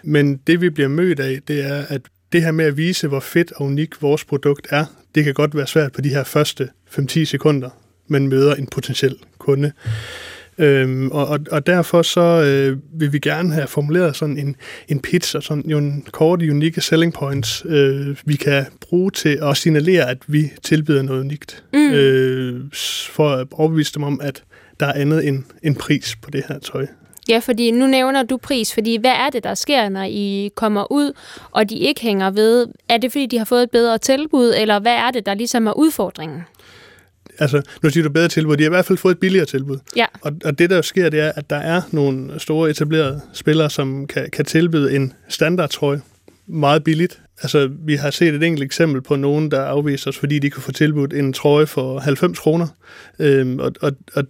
Men 0.02 0.36
det, 0.36 0.60
vi 0.60 0.70
bliver 0.70 0.88
mødt 0.88 1.20
af, 1.20 1.40
det 1.48 1.64
er, 1.64 1.84
at 1.88 2.00
det 2.32 2.42
her 2.42 2.52
med 2.52 2.64
at 2.64 2.76
vise, 2.76 3.08
hvor 3.08 3.20
fedt 3.20 3.52
og 3.52 3.66
unik 3.66 4.02
vores 4.02 4.24
produkt 4.24 4.66
er, 4.70 4.84
det 5.14 5.24
kan 5.24 5.34
godt 5.34 5.56
være 5.56 5.66
svært 5.66 5.92
på 5.92 6.00
de 6.00 6.08
her 6.08 6.24
første 6.24 6.68
5-10 6.90 7.24
sekunder, 7.24 7.70
man 8.08 8.28
møder 8.28 8.54
en 8.54 8.66
potentiel 8.66 9.16
kunde. 9.38 9.72
Øhm, 10.58 11.10
og, 11.10 11.26
og, 11.26 11.40
og 11.50 11.66
derfor 11.66 12.02
så 12.02 12.20
øh, 12.20 12.78
vil 13.00 13.12
vi 13.12 13.18
gerne 13.18 13.52
have 13.52 13.66
formuleret 13.66 14.16
sådan 14.16 14.38
en, 14.38 14.56
en 14.88 15.00
pitch 15.00 15.36
og 15.36 15.42
sådan 15.42 15.64
jo 15.66 15.78
en 15.78 16.06
korte, 16.12 16.50
unikke 16.50 16.80
selling 16.80 17.12
points, 17.12 17.66
øh, 17.68 18.16
vi 18.24 18.36
kan 18.36 18.64
bruge 18.80 19.10
til 19.10 19.38
at 19.42 19.56
signalere, 19.56 20.10
at 20.10 20.18
vi 20.26 20.52
tilbyder 20.62 21.02
noget 21.02 21.20
unikt. 21.20 21.64
Mm. 21.72 21.92
Øh, 21.92 22.60
for 23.10 23.30
at 23.30 23.46
overbevise 23.52 23.92
dem 23.94 24.02
om, 24.02 24.20
at 24.22 24.42
der 24.80 24.86
er 24.86 24.92
andet 24.92 25.28
end 25.28 25.44
en 25.62 25.74
pris 25.74 26.16
på 26.22 26.30
det 26.30 26.44
her 26.48 26.58
tøj. 26.58 26.86
Ja, 27.28 27.38
fordi 27.38 27.70
nu 27.70 27.86
nævner 27.86 28.22
du 28.22 28.36
pris, 28.36 28.74
fordi 28.74 28.96
hvad 28.96 29.10
er 29.10 29.30
det, 29.30 29.44
der 29.44 29.54
sker, 29.54 29.88
når 29.88 30.02
I 30.02 30.50
kommer 30.54 30.92
ud, 30.92 31.12
og 31.50 31.70
de 31.70 31.78
ikke 31.78 32.00
hænger 32.00 32.30
ved? 32.30 32.66
Er 32.88 32.98
det, 32.98 33.12
fordi 33.12 33.26
de 33.26 33.38
har 33.38 33.44
fået 33.44 33.62
et 33.62 33.70
bedre 33.70 33.98
tilbud, 33.98 34.54
eller 34.58 34.78
hvad 34.78 34.94
er 34.94 35.10
det, 35.10 35.26
der 35.26 35.34
ligesom 35.34 35.66
er 35.66 35.72
udfordringen? 35.72 36.42
Altså, 37.38 37.62
nu 37.82 37.90
siger 37.90 38.04
du 38.04 38.10
bedre 38.10 38.28
tilbud. 38.28 38.56
De 38.56 38.62
har 38.62 38.70
i 38.70 38.74
hvert 38.74 38.84
fald 38.84 38.98
fået 38.98 39.12
et 39.12 39.18
billigere 39.18 39.46
tilbud. 39.46 39.78
Ja. 39.96 40.04
Og, 40.20 40.32
og 40.44 40.58
det, 40.58 40.70
der 40.70 40.82
sker, 40.82 41.10
det 41.10 41.20
er, 41.20 41.32
at 41.36 41.50
der 41.50 41.56
er 41.56 41.82
nogle 41.90 42.40
store 42.40 42.70
etablerede 42.70 43.20
spillere, 43.32 43.70
som 43.70 44.06
kan, 44.06 44.30
kan 44.32 44.44
tilbyde 44.44 44.96
en 44.96 45.12
standardtrøje 45.28 46.00
meget 46.46 46.84
billigt. 46.84 47.20
Altså, 47.42 47.70
vi 47.86 47.94
har 47.94 48.10
set 48.10 48.34
et 48.34 48.42
enkelt 48.42 48.64
eksempel 48.64 49.02
på 49.02 49.16
nogen, 49.16 49.50
der 49.50 49.60
afviser 49.60 50.10
os, 50.10 50.18
fordi 50.18 50.38
de 50.38 50.50
kunne 50.50 50.62
få 50.62 50.72
tilbudt 50.72 51.12
en 51.12 51.32
trøje 51.32 51.66
for 51.66 51.98
90 51.98 52.38
kroner. 52.38 52.66
Øhm, 53.18 53.58
og, 53.58 53.72
og, 53.80 53.92
og 54.14 54.24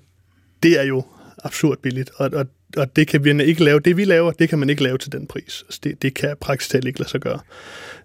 det 0.65 0.81
er 0.81 0.85
jo 0.85 1.05
absurd 1.45 1.79
billigt. 1.83 2.11
Og, 2.17 2.31
og, 2.33 2.47
og 2.77 2.97
det 2.97 3.09
kan 3.09 3.25
vi 3.25 3.43
ikke 3.45 3.65
lave. 3.65 3.81
Det, 3.81 3.97
vi 3.97 4.05
laver, 4.05 4.33
det 4.33 4.49
kan 4.49 4.59
man 4.59 4.71
ikke 4.71 4.83
lave 4.83 4.99
til 4.99 5.13
den 5.13 5.27
pris. 5.27 5.65
Altså, 5.67 5.81
det, 5.85 6.03
det 6.03 6.15
kan 6.15 6.37
praktisk 6.41 6.71
talt 6.71 6.87
ikke 6.87 6.99
lade 6.99 7.11
sig 7.11 7.21
gøre. 7.21 7.39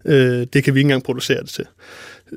Øh, 0.05 0.47
det 0.53 0.63
kan 0.63 0.73
vi 0.73 0.79
ikke 0.79 0.87
engang 0.87 1.03
producere 1.03 1.41
det 1.41 1.49
til. 1.49 1.65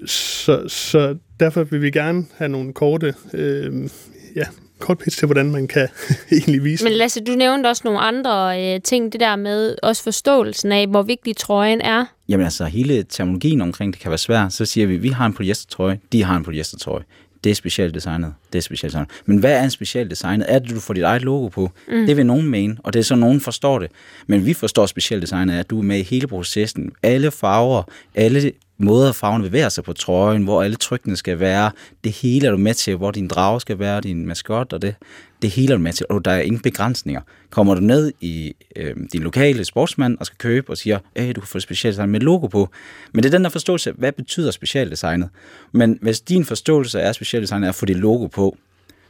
Så, 0.07 0.69
så 0.69 1.17
derfor 1.41 1.65
vil 1.65 1.83
vi 1.83 1.91
gerne 1.91 2.27
have 2.37 2.49
nogle 2.49 2.73
korte, 2.73 3.15
øh, 3.33 3.89
ja, 4.37 4.45
kort 4.79 4.99
pitch 4.99 5.19
til, 5.19 5.27
hvordan 5.27 5.51
man 5.51 5.69
kan 5.69 5.89
egentlig 6.33 6.65
vise. 6.65 6.85
Men 6.85 6.93
Lasse, 6.93 7.21
du 7.21 7.33
nævnte 7.33 7.69
også 7.69 7.83
nogle 7.85 8.01
andre 8.01 8.63
øh, 8.75 8.81
ting, 8.81 9.13
det 9.13 9.21
der 9.21 9.37
med 9.37 9.77
også 9.83 10.03
forståelsen 10.03 10.73
af, 10.73 10.87
hvor 10.87 11.03
vigtig 11.03 11.37
trøjen 11.37 11.81
er. 11.81 12.05
Jamen 12.29 12.45
altså, 12.45 12.65
hele 12.65 13.03
terminologien 13.03 13.61
omkring 13.61 13.93
det 13.93 14.03
kan 14.03 14.11
være 14.11 14.19
svær. 14.19 14.49
Så 14.49 14.65
siger 14.65 14.87
vi, 14.87 14.97
vi 14.97 15.09
har 15.09 15.27
en 15.27 15.35
polyestertrøje, 15.35 16.01
de 16.13 16.25
har 16.25 16.37
en 16.37 16.45
polyestertrøje. 16.45 17.05
Det 17.45 17.51
er 17.51 17.55
specielt 17.55 17.95
designet, 17.95 18.35
det 18.53 18.59
er 18.59 18.63
specielt 18.63 18.93
designet. 18.93 19.11
Men 19.27 19.39
hvad 19.39 19.53
er 19.53 19.65
en 19.65 19.71
specielt 19.71 20.11
designet? 20.11 20.47
Er 20.49 20.59
det, 20.59 20.71
du 20.71 20.81
får 20.81 20.95
dit 20.95 21.03
eget 21.03 21.23
logo 21.23 21.49
på? 21.49 21.71
Mm. 21.89 22.07
Det 22.07 22.17
vil 22.17 22.27
nogen 22.27 22.49
mene, 22.49 22.77
og 22.79 22.93
det 22.93 22.99
er 22.99 23.05
så, 23.05 23.15
nogen 23.15 23.41
forstår 23.41 23.79
det. 23.79 23.91
Men 24.27 24.47
vi 24.47 24.53
forstår 24.53 24.87
specielt 24.87 25.23
designet, 25.23 25.59
at 25.59 25.71
du 25.71 25.79
er 25.79 25.83
med 25.83 25.99
i 25.99 26.03
hele 26.03 26.27
processen. 26.27 26.93
Alle 27.03 27.31
farver, 27.31 27.83
alle 28.15 28.53
måder 28.83 29.13
farven 29.13 29.43
bevæger 29.43 29.69
sig 29.69 29.85
på 29.85 29.93
trøjen, 29.93 30.45
hvor 30.45 30.63
alle 30.63 30.77
trykkene 30.77 31.17
skal 31.17 31.41
være. 31.41 31.71
Det 32.05 32.13
hele 32.13 32.47
er 32.47 32.51
du 32.51 32.57
med 32.57 32.75
til, 32.75 32.97
hvor 32.97 33.11
din 33.11 33.29
drage 33.29 33.61
skal 33.61 33.79
være, 33.79 34.01
din 34.01 34.27
maskot 34.27 34.73
og 34.73 34.83
det. 34.83 34.95
Det 35.43 35.51
hele 35.51 35.73
er 35.73 35.77
du 35.77 35.83
med 35.83 35.93
til, 35.93 36.07
og 36.11 36.25
der 36.25 36.31
er 36.31 36.41
ingen 36.41 36.61
begrænsninger. 36.61 37.21
Kommer 37.51 37.75
du 37.75 37.81
ned 37.81 38.13
i 38.21 38.55
øh, 38.77 38.97
din 39.13 39.23
lokale 39.23 39.65
sportsmand 39.65 40.19
og 40.19 40.27
skal 40.27 40.39
købe 40.39 40.71
og 40.71 40.77
siger, 40.77 40.99
at 41.15 41.37
du 41.37 41.41
kan 41.41 41.49
få 41.49 41.61
specialdesign 41.61 42.11
med 42.11 42.21
logo 42.21 42.47
på. 42.47 42.69
Men 43.13 43.23
det 43.23 43.29
er 43.29 43.39
den 43.39 43.45
der 43.45 43.51
forståelse, 43.51 43.93
hvad 43.93 44.13
betyder 44.13 44.51
specialdesignet? 44.51 45.29
Men 45.73 45.99
hvis 46.03 46.21
din 46.21 46.45
forståelse 46.45 47.01
af 47.01 47.15
specialdesignet 47.15 47.65
er 47.65 47.69
at 47.69 47.75
få 47.75 47.87
dit 47.87 47.97
logo 47.97 48.27
på, 48.27 48.57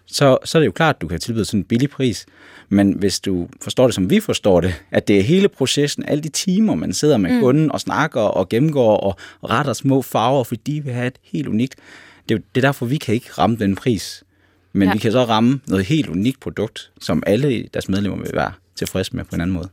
så, 0.07 0.39
så 0.45 0.59
er 0.59 0.61
det 0.61 0.67
jo 0.67 0.73
klart, 0.73 0.97
at 0.97 1.03
du 1.03 1.09
kan 1.09 1.21
tilbyde 1.21 1.45
sådan 1.45 1.61
en 1.61 1.65
billig 1.65 1.91
pris. 1.91 2.27
Men 2.69 2.93
hvis 2.93 3.21
du 3.21 3.49
forstår 3.61 3.87
det, 3.87 3.95
som 3.95 4.11
vi 4.11 4.21
forstår 4.21 4.61
det, 4.61 4.75
at 4.91 5.09
det 5.09 5.19
er 5.19 5.23
hele 5.23 5.49
processen, 5.49 6.05
alle 6.09 6.23
de 6.23 6.29
timer, 6.29 6.75
man 6.75 6.93
sidder 6.93 7.17
med 7.17 7.31
mm. 7.31 7.41
kunden 7.41 7.73
og 7.73 7.81
snakker 7.81 8.21
og 8.21 8.49
gennemgår 8.49 8.97
og 8.97 9.17
retter 9.51 9.73
små 9.73 10.03
farver, 10.03 10.45
fordi 10.45 10.81
vil 10.85 10.93
have 10.93 11.07
et 11.07 11.19
helt 11.23 11.49
unikt. 11.49 11.75
Det 12.29 12.35
er, 12.35 12.39
det 12.55 12.65
er 12.65 12.69
derfor, 12.69 12.87
vi 12.87 12.97
kan 12.97 13.15
ikke 13.15 13.31
ramme 13.39 13.57
den 13.57 13.77
pris. 13.77 14.25
Men 14.73 14.89
ja. 14.89 14.93
vi 14.93 14.99
kan 14.99 15.13
så 15.13 15.25
ramme 15.25 15.61
noget 15.67 15.85
helt 15.85 16.09
unikt 16.09 16.41
produkt, 16.41 16.91
som 17.01 17.23
alle 17.27 17.69
deres 17.75 17.89
medlemmer 17.89 18.19
vil 18.19 18.31
være 18.33 18.53
tilfredse 18.77 19.17
med 19.17 19.25
på 19.25 19.35
en 19.35 19.41
anden 19.41 19.55
måde. 19.55 19.69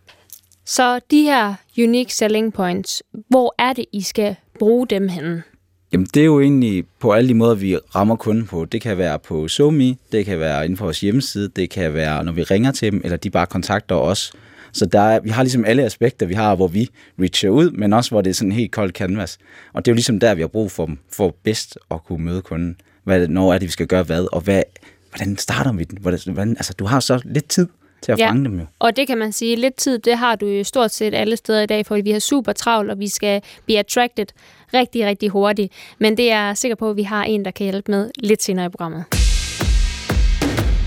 Så 0.65 0.99
de 1.11 1.21
her 1.21 1.55
unique 1.77 2.13
selling 2.13 2.53
points, 2.53 3.03
hvor 3.29 3.55
er 3.57 3.73
det, 3.73 3.85
I 3.93 4.01
skal 4.01 4.35
bruge 4.59 4.87
dem 4.87 5.07
henne? 5.07 5.43
Jamen, 5.93 6.07
det 6.13 6.21
er 6.21 6.25
jo 6.25 6.39
egentlig 6.39 6.83
på 6.99 7.11
alle 7.11 7.29
de 7.29 7.33
måder, 7.33 7.55
vi 7.55 7.77
rammer 7.95 8.15
kunden 8.15 8.45
på. 8.45 8.65
Det 8.65 8.81
kan 8.81 8.97
være 8.97 9.19
på 9.19 9.47
SoMe, 9.47 9.95
det 10.11 10.25
kan 10.25 10.39
være 10.39 10.65
inden 10.65 10.77
for 10.77 10.85
vores 10.85 11.01
hjemmeside, 11.01 11.49
det 11.55 11.69
kan 11.69 11.93
være, 11.93 12.23
når 12.23 12.31
vi 12.31 12.43
ringer 12.43 12.71
til 12.71 12.91
dem, 12.91 13.01
eller 13.03 13.17
de 13.17 13.29
bare 13.29 13.45
kontakter 13.45 13.95
os. 13.95 14.33
Så 14.71 14.85
der 14.85 14.99
er, 14.99 15.19
vi 15.19 15.29
har 15.29 15.43
ligesom 15.43 15.65
alle 15.65 15.83
aspekter, 15.83 16.25
vi 16.25 16.33
har, 16.33 16.55
hvor 16.55 16.67
vi 16.67 16.89
reacher 17.19 17.49
ud, 17.49 17.71
men 17.71 17.93
også 17.93 18.11
hvor 18.11 18.21
det 18.21 18.29
er 18.29 18.33
sådan 18.33 18.51
en 18.51 18.57
helt 18.57 18.71
kold 18.71 18.91
canvas. 18.91 19.37
Og 19.73 19.85
det 19.85 19.91
er 19.91 19.93
jo 19.93 19.95
ligesom 19.95 20.19
der, 20.19 20.35
vi 20.35 20.41
har 20.41 20.47
brug 20.47 20.71
for 20.71 20.89
for 21.11 21.35
bedst 21.43 21.77
at 21.91 22.03
kunne 22.03 22.25
møde 22.25 22.41
kunden. 22.41 22.75
Hvad, 23.03 23.27
når 23.27 23.53
er 23.53 23.57
det, 23.57 23.65
vi 23.65 23.71
skal 23.71 23.87
gøre 23.87 24.03
hvad, 24.03 24.27
og 24.31 24.41
hvad, 24.41 24.63
hvordan 25.09 25.37
starter 25.37 25.73
vi 25.73 25.83
den? 25.83 25.97
Hvordan, 26.01 26.49
altså, 26.49 26.73
du 26.79 26.85
har 26.85 26.99
så 26.99 27.21
lidt 27.25 27.49
tid 27.49 27.67
til 28.01 28.11
at 28.11 28.19
ja. 28.19 28.29
fange 28.29 28.45
dem 28.45 28.59
jo. 28.59 28.65
Og 28.79 28.95
det 28.95 29.07
kan 29.07 29.17
man 29.17 29.31
sige, 29.31 29.55
lidt 29.55 29.75
tid, 29.75 29.99
det 29.99 30.17
har 30.17 30.35
du 30.35 30.47
jo 30.47 30.63
stort 30.63 30.91
set 30.91 31.13
alle 31.13 31.37
steder 31.37 31.61
i 31.61 31.65
dag, 31.65 31.85
for 31.85 32.01
vi 32.03 32.11
har 32.11 32.19
super 32.19 32.53
travlt, 32.53 32.91
og 32.91 32.99
vi 32.99 33.07
skal 33.07 33.41
be 33.67 33.79
attracted 33.79 34.25
rigtig, 34.73 35.05
rigtig 35.05 35.29
hurtigt. 35.29 35.73
Men 35.99 36.17
det 36.17 36.31
er 36.31 36.45
jeg 36.45 36.57
sikker 36.57 36.75
på, 36.75 36.89
at 36.89 36.95
vi 36.95 37.03
har 37.03 37.23
en, 37.23 37.45
der 37.45 37.51
kan 37.51 37.63
hjælpe 37.63 37.91
med 37.91 38.11
lidt 38.19 38.43
senere 38.43 38.65
i 38.65 38.69
programmet. 38.69 39.05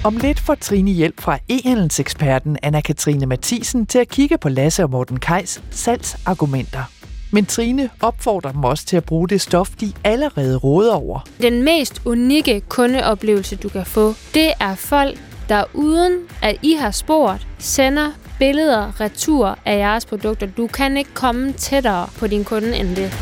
Om 0.04 0.16
lidt 0.16 0.40
får 0.40 0.54
Trine 0.54 0.90
hjælp 0.90 1.20
fra 1.20 1.38
e-handelseksperten 1.48 2.56
Anna-Katrine 2.62 3.26
Mathisen 3.26 3.86
til 3.86 3.98
at 3.98 4.08
kigge 4.08 4.38
på 4.38 4.48
Lasse 4.48 4.82
og 4.82 4.90
Morten 4.90 5.20
Kajs 5.20 5.62
salgsargumenter. 5.70 6.82
Men 7.32 7.46
Trine 7.46 7.90
opfordrer 8.00 8.52
dem 8.52 8.64
også 8.64 8.86
til 8.86 8.96
at 8.96 9.04
bruge 9.04 9.28
det 9.28 9.40
stof, 9.40 9.70
de 9.80 9.92
allerede 10.04 10.56
råder 10.56 10.94
over. 10.94 11.20
Den 11.42 11.62
mest 11.62 12.02
unikke 12.04 12.60
kundeoplevelse, 12.60 13.56
du 13.56 13.68
kan 13.68 13.86
få, 13.86 14.14
det 14.34 14.52
er 14.60 14.74
folk, 14.74 15.18
der 15.48 15.64
uden 15.74 16.28
at 16.42 16.56
I 16.62 16.72
har 16.72 16.90
spurgt, 16.90 17.46
sender 17.58 18.12
billeder 18.38 19.00
retur 19.00 19.58
af 19.64 19.78
jeres 19.78 20.06
produkter. 20.06 20.46
Du 20.46 20.66
kan 20.66 20.96
ikke 20.96 21.14
komme 21.14 21.52
tættere 21.52 22.08
på 22.18 22.26
din 22.26 22.44
kunde 22.44 22.76
end 22.76 22.96
det. 22.96 23.12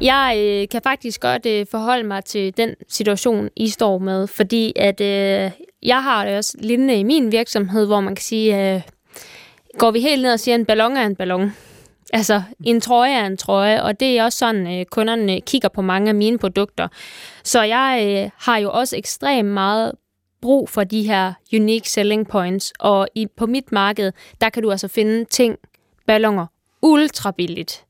Jeg 0.00 0.34
øh, 0.38 0.68
kan 0.68 0.80
faktisk 0.82 1.20
godt 1.20 1.46
øh, 1.46 1.66
forholde 1.70 2.04
mig 2.04 2.24
til 2.24 2.56
den 2.56 2.74
situation, 2.88 3.48
I 3.56 3.68
står 3.68 3.98
med, 3.98 4.26
fordi 4.26 4.72
at 4.76 5.00
øh, 5.00 5.50
jeg 5.82 6.02
har 6.02 6.24
det 6.24 6.36
også 6.36 6.56
lignende 6.60 6.96
i 6.96 7.02
min 7.02 7.32
virksomhed, 7.32 7.86
hvor 7.86 8.00
man 8.00 8.14
kan 8.14 8.22
sige, 8.22 8.74
øh, 8.74 8.80
går 9.78 9.90
vi 9.90 10.00
helt 10.00 10.22
ned 10.22 10.32
og 10.32 10.40
siger, 10.40 10.54
at 10.54 10.60
en 10.60 10.66
ballon 10.66 10.96
er 10.96 11.06
en 11.06 11.16
ballon. 11.16 11.52
Altså, 12.12 12.42
en 12.64 12.80
trøje 12.80 13.12
er 13.12 13.26
en 13.26 13.36
trøje, 13.36 13.82
og 13.82 14.00
det 14.00 14.18
er 14.18 14.24
også 14.24 14.38
sådan, 14.38 14.78
øh, 14.80 14.86
kunderne 14.86 15.40
kigger 15.40 15.68
på 15.68 15.82
mange 15.82 16.08
af 16.08 16.14
mine 16.14 16.38
produkter. 16.38 16.88
Så 17.44 17.62
jeg 17.62 18.04
øh, 18.06 18.30
har 18.36 18.58
jo 18.58 18.70
også 18.70 18.96
ekstremt 18.96 19.48
meget 19.48 19.92
brug 20.40 20.68
for 20.68 20.84
de 20.84 21.02
her 21.02 21.32
unique 21.52 21.90
selling 21.90 22.28
points, 22.28 22.72
og 22.78 23.08
i, 23.14 23.26
på 23.36 23.46
mit 23.46 23.72
marked, 23.72 24.12
der 24.40 24.48
kan 24.48 24.62
du 24.62 24.70
altså 24.70 24.88
finde 24.88 25.24
ting, 25.24 25.56
ballonger, 26.06 26.46
ultra 26.82 27.30
billigt. 27.30 27.84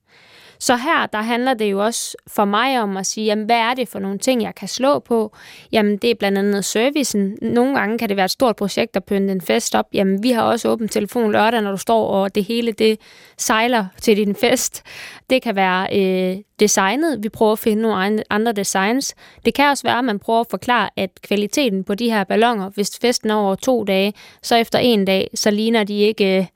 Så 0.61 0.77
her, 0.77 1.07
der 1.07 1.23
handler 1.23 1.55
det 1.55 1.71
jo 1.71 1.85
også 1.85 2.17
for 2.27 2.45
mig 2.45 2.81
om 2.81 2.97
at 2.97 3.07
sige, 3.07 3.25
jamen, 3.25 3.45
hvad 3.45 3.57
er 3.57 3.75
det 3.75 3.89
for 3.89 3.99
nogle 3.99 4.19
ting, 4.19 4.43
jeg 4.43 4.55
kan 4.55 4.69
slå 4.69 4.99
på? 4.99 5.37
Jamen, 5.73 5.97
det 5.97 6.11
er 6.11 6.15
blandt 6.15 6.39
andet 6.39 6.65
servicen. 6.65 7.39
Nogle 7.43 7.79
gange 7.79 7.99
kan 7.99 8.09
det 8.09 8.17
være 8.17 8.25
et 8.25 8.31
stort 8.31 8.57
projekt 8.57 8.97
at 8.97 9.05
pynte 9.05 9.33
en 9.33 9.41
fest 9.41 9.75
op. 9.75 9.87
Jamen, 9.93 10.23
vi 10.23 10.31
har 10.31 10.43
også 10.43 10.69
åbent 10.69 10.93
telefon 10.93 11.33
lørdag, 11.33 11.63
når 11.63 11.71
du 11.71 11.77
står, 11.77 12.07
og 12.07 12.35
det 12.35 12.45
hele 12.45 12.73
det 12.73 13.01
sejler 13.37 13.87
til 14.01 14.17
din 14.17 14.35
fest. 14.35 14.83
Det 15.31 15.43
kan 15.43 15.57
være 15.57 15.87
øh, 15.93 16.37
designet. 16.61 17.23
Vi 17.23 17.29
prøver 17.29 17.53
at 17.53 17.59
finde 17.59 17.83
nogle 17.83 18.23
andre 18.31 18.53
designs. 18.53 19.15
Det 19.45 19.55
kan 19.55 19.69
også 19.69 19.83
være, 19.83 19.99
at 19.99 20.05
man 20.05 20.19
prøver 20.19 20.41
at 20.41 20.47
forklare, 20.51 20.91
at 20.97 21.11
kvaliteten 21.23 21.85
på 21.85 21.95
de 21.95 22.11
her 22.11 22.25
ballonger, 22.25 22.71
hvis 22.71 22.99
festen 23.01 23.31
er 23.31 23.35
over 23.35 23.55
to 23.55 23.85
dage, 23.85 24.13
så 24.43 24.57
efter 24.57 24.79
en 24.79 25.05
dag, 25.05 25.31
så 25.35 25.51
ligner 25.51 25.85
de 25.85 25.99
ikke... 25.99 26.39
Øh, 26.39 26.47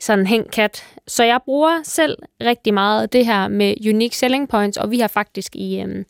sådan 0.00 0.26
hæng 0.26 0.50
kat. 0.50 0.84
Så 1.06 1.24
jeg 1.24 1.40
bruger 1.44 1.80
selv 1.84 2.16
rigtig 2.40 2.74
meget 2.74 3.12
det 3.12 3.26
her 3.26 3.48
med 3.48 3.74
unique 3.88 4.16
selling 4.16 4.48
points, 4.48 4.78
og 4.78 4.90
vi 4.90 4.98
har 4.98 5.08
faktisk 5.08 5.56
i 5.56 5.80
øhm, 5.80 6.04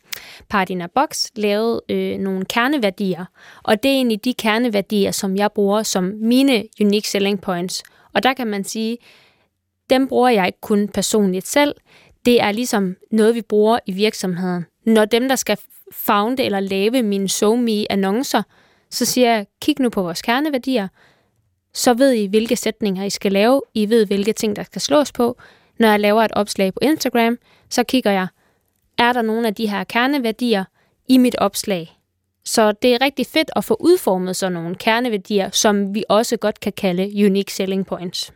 Partina 0.49 0.87
Box 0.95 1.27
lavet 1.35 1.81
øh, 1.89 2.17
nogle 2.17 2.45
kerneværdier, 2.45 3.25
og 3.63 3.83
det 3.83 3.91
er 3.91 3.95
egentlig 3.95 4.25
de 4.25 4.33
kerneværdier, 4.33 5.11
som 5.11 5.35
jeg 5.35 5.51
bruger 5.51 5.83
som 5.83 6.03
mine 6.21 6.63
unique 6.81 7.09
selling 7.09 7.41
points. 7.41 7.83
Og 8.13 8.23
der 8.23 8.33
kan 8.33 8.47
man 8.47 8.63
sige, 8.63 8.97
dem 9.89 10.07
bruger 10.07 10.29
jeg 10.29 10.45
ikke 10.45 10.61
kun 10.61 10.87
personligt 10.87 11.47
selv, 11.47 11.75
det 12.25 12.41
er 12.41 12.51
ligesom 12.51 12.95
noget, 13.11 13.35
vi 13.35 13.41
bruger 13.41 13.79
i 13.85 13.91
virksomheden. 13.91 14.65
Når 14.85 15.05
dem, 15.05 15.27
der 15.27 15.35
skal 15.35 15.57
founde 15.93 16.43
eller 16.43 16.59
lave 16.59 17.03
mine 17.03 17.29
SoMe 17.29 17.91
annoncer, 17.91 18.43
så 18.89 19.05
siger 19.05 19.33
jeg, 19.33 19.45
kig 19.61 19.75
nu 19.79 19.89
på 19.89 20.01
vores 20.01 20.21
kerneværdier, 20.21 20.87
så 21.73 21.93
ved 21.93 22.13
I, 22.13 22.25
hvilke 22.25 22.55
sætninger 22.55 23.03
I 23.03 23.09
skal 23.09 23.31
lave. 23.31 23.61
I 23.73 23.89
ved, 23.89 24.05
hvilke 24.05 24.33
ting, 24.33 24.55
der 24.55 24.63
skal 24.63 24.81
slås 24.81 25.11
på. 25.11 25.37
Når 25.79 25.87
jeg 25.87 25.99
laver 25.99 26.23
et 26.23 26.31
opslag 26.31 26.73
på 26.73 26.79
Instagram, 26.81 27.37
så 27.69 27.83
kigger 27.83 28.11
jeg, 28.11 28.27
er 28.97 29.13
der 29.13 29.21
nogle 29.21 29.47
af 29.47 29.55
de 29.55 29.67
her 29.67 29.83
kerneværdier 29.83 30.63
i 31.07 31.17
mit 31.17 31.35
opslag? 31.35 31.99
Så 32.45 32.71
det 32.71 32.93
er 32.93 33.01
rigtig 33.01 33.25
fedt 33.25 33.51
at 33.55 33.63
få 33.63 33.77
udformet 33.79 34.35
sådan 34.35 34.53
nogle 34.53 34.75
kerneværdier, 34.75 35.49
som 35.49 35.95
vi 35.95 36.03
også 36.09 36.37
godt 36.37 36.59
kan 36.59 36.73
kalde 36.73 37.25
unique 37.25 37.53
selling 37.53 37.85
points. 37.85 38.33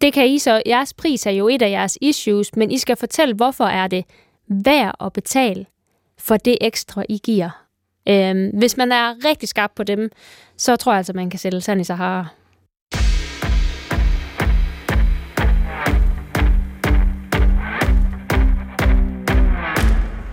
Det 0.00 0.12
kan 0.12 0.28
I 0.28 0.38
så, 0.38 0.62
jeres 0.66 0.94
pris 0.94 1.26
er 1.26 1.30
jo 1.30 1.48
et 1.48 1.62
af 1.62 1.70
jeres 1.70 1.98
issues, 2.00 2.56
men 2.56 2.70
I 2.70 2.78
skal 2.78 2.96
fortælle, 2.96 3.34
hvorfor 3.34 3.64
er 3.64 3.86
det 3.86 4.04
værd 4.48 4.94
at 5.00 5.12
betale 5.12 5.66
for 6.18 6.36
det 6.36 6.58
ekstra, 6.60 7.04
I 7.08 7.18
giver. 7.24 7.64
Øhm, 8.08 8.50
hvis 8.58 8.76
man 8.76 8.92
er 8.92 9.24
rigtig 9.24 9.48
skarp 9.48 9.72
på 9.76 9.82
dem, 9.82 10.10
så 10.56 10.76
tror 10.76 10.92
jeg 10.92 10.96
altså, 10.96 11.12
man 11.12 11.30
kan 11.30 11.38
sælge 11.38 11.60
sand 11.60 11.80
i 11.80 11.84
Sahara. 11.84 12.26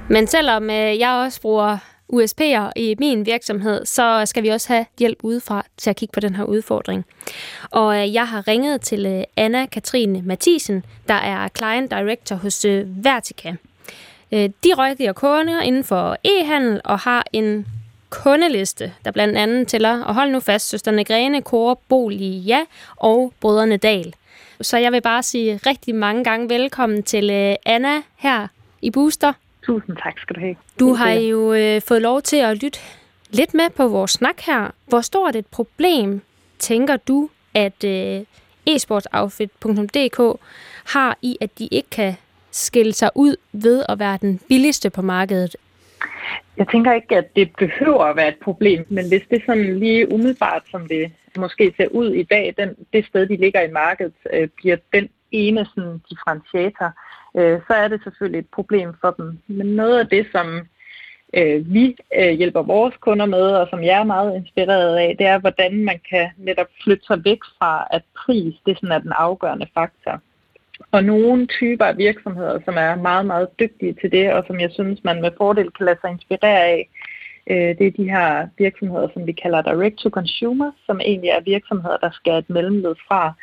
Men 0.10 0.28
selvom 0.28 0.70
øh, 0.70 1.00
jeg 1.00 1.12
også 1.12 1.42
bruger 1.42 1.78
USP'er 2.14 2.72
i 2.76 2.96
min 3.00 3.26
virksomhed, 3.26 3.86
så 3.86 4.22
skal 4.26 4.44
vi 4.44 4.50
også 4.50 4.74
have 4.74 4.86
hjælp 5.00 5.20
udefra 5.24 5.66
til 5.78 5.90
at 5.90 5.96
kigge 5.96 6.12
på 6.14 6.20
den 6.20 6.36
her 6.36 6.44
udfordring. 6.44 7.06
Og 7.72 7.98
øh, 7.98 8.14
jeg 8.14 8.28
har 8.28 8.48
ringet 8.48 8.82
til 8.82 9.06
øh, 9.06 9.24
Anna-Katrine 9.38 10.22
Mathisen, 10.24 10.86
der 11.08 11.14
er 11.14 11.48
Client 11.58 11.92
Director 11.92 12.36
hos 12.36 12.66
Vertica. 12.86 13.56
De 14.32 14.74
rådgiver 14.78 15.14
kunder 15.14 15.62
inden 15.62 15.84
for 15.84 16.18
e-handel 16.28 16.82
og 16.84 17.00
har 17.00 17.26
en 17.34 17.66
kundeliste, 18.10 18.94
der 19.06 19.12
blandt 19.12 19.38
andet 19.38 19.68
tæller, 19.68 20.04
og 20.04 20.16
hold 20.16 20.32
nu 20.32 20.40
fast, 20.40 20.70
søsterne 20.70 21.04
Grene, 21.04 21.42
Kåre, 21.42 21.76
Bolia 21.90 22.60
og 22.96 23.34
Brødrene 23.40 23.78
Dal. 23.78 24.14
Så 24.62 24.78
jeg 24.78 24.92
vil 24.92 25.02
bare 25.02 25.24
sige 25.24 25.60
rigtig 25.66 25.96
mange 25.96 26.24
gange 26.24 26.50
velkommen 26.50 27.04
til 27.04 27.56
Anna 27.66 28.02
her 28.16 28.48
i 28.82 28.92
Booster. 28.92 29.34
Tusind 29.68 29.98
tak 30.04 30.20
skal 30.20 30.36
du 30.36 30.40
have. 30.40 30.56
Du 30.80 30.94
har 30.94 31.12
jo 31.12 31.54
øh, 31.54 31.82
fået 31.82 32.02
lov 32.02 32.22
til 32.22 32.38
at 32.38 32.64
lytte 32.64 32.80
lidt 33.30 33.54
med 33.54 33.70
på 33.70 33.88
vores 33.88 34.12
snak 34.12 34.40
her. 34.40 34.72
Hvor 34.88 35.02
stort 35.02 35.36
et 35.36 35.46
problem 35.46 36.22
tænker 36.60 36.98
du, 36.98 37.30
at 37.54 37.84
øh, 37.84 38.26
esportsoutfit.dk 38.66 40.40
har 40.94 41.18
i, 41.22 41.38
at 41.42 41.60
de 41.60 41.68
ikke 41.72 41.90
kan 41.90 42.14
skille 42.52 42.94
sig 42.94 43.10
ud 43.16 43.36
ved 43.52 43.84
at 43.90 44.00
være 44.00 44.18
den 44.22 44.40
billigste 44.50 44.90
på 44.90 45.02
markedet? 45.02 45.56
Jeg 46.58 46.68
tænker 46.72 46.94
ikke, 46.94 47.18
at 47.18 47.36
det 47.36 47.52
behøver 47.58 48.04
at 48.04 48.16
være 48.16 48.28
et 48.28 48.40
problem, 48.44 48.86
men 48.90 49.08
hvis 49.08 49.24
det 49.30 49.44
sådan 49.46 49.80
lige 49.80 50.12
umiddelbart, 50.12 50.64
som 50.72 50.88
det 50.88 51.12
måske 51.38 51.74
ser 51.78 51.88
ud 51.88 52.10
i 52.14 52.24
dag, 52.24 52.54
den, 52.58 52.70
det 52.94 53.06
sted, 53.06 53.28
de 53.28 53.36
ligger 53.36 53.62
i 53.62 53.72
markedet, 53.72 54.14
øh, 54.34 54.48
bliver 54.56 54.78
den 54.94 55.10
ene 55.32 55.66
sådan, 55.66 56.02
differentiator, 56.10 56.94
øh, 57.38 57.60
så 57.68 57.74
er 57.74 57.88
det 57.88 58.04
selvfølgelig 58.04 58.40
et 58.40 58.56
problem 58.56 58.94
for 59.02 59.12
dem. 59.12 59.38
Men 59.48 59.68
noget 59.68 60.00
af 60.00 60.08
det, 60.08 60.28
som 60.32 60.68
øh, 61.34 61.74
vi 61.74 61.96
øh, 62.20 62.30
hjælper 62.30 62.62
vores 62.62 62.96
kunder 63.00 63.26
med, 63.26 63.48
og 63.60 63.68
som 63.70 63.84
jeg 63.84 64.00
er 64.00 64.04
meget 64.04 64.36
inspireret 64.36 64.98
af, 64.98 65.16
det 65.18 65.28
er, 65.28 65.40
hvordan 65.40 65.84
man 65.84 66.00
kan 66.10 66.30
netop 66.38 66.68
flytte 66.84 67.06
sig 67.06 67.26
væk 67.26 67.40
fra, 67.58 67.88
at 67.92 68.02
pris 68.18 68.56
det 68.66 68.78
sådan 68.78 68.92
er 68.92 69.00
den 69.00 69.14
afgørende 69.16 69.68
faktor. 69.74 70.22
Og 70.92 71.04
nogle 71.04 71.48
typer 71.48 71.86
af 71.86 71.98
virksomheder, 71.98 72.60
som 72.66 72.76
er 72.78 72.96
meget, 72.96 73.26
meget 73.26 73.60
dygtige 73.60 73.94
til 74.02 74.12
det, 74.12 74.34
og 74.34 74.44
som 74.48 74.60
jeg 74.60 74.72
synes, 74.72 75.04
man 75.04 75.22
med 75.22 75.32
fordel 75.38 75.72
kan 75.72 75.86
lade 75.86 75.98
sig 76.02 76.12
inspirere 76.12 76.64
af, 76.66 76.90
øh, 77.50 77.78
det 77.78 77.88
er 77.88 77.92
de 77.92 78.10
her 78.10 78.48
virksomheder, 78.58 79.08
som 79.14 79.28
vi 79.28 79.32
kalder 79.32 79.62
direct-to-consumer, 79.62 80.72
som 80.86 81.00
egentlig 81.02 81.30
er 81.30 81.40
virksomheder, 81.42 81.98
der 81.98 82.12
skal 82.12 82.34
et 82.34 82.50
mellemled 82.50 82.96
fra 83.08 83.34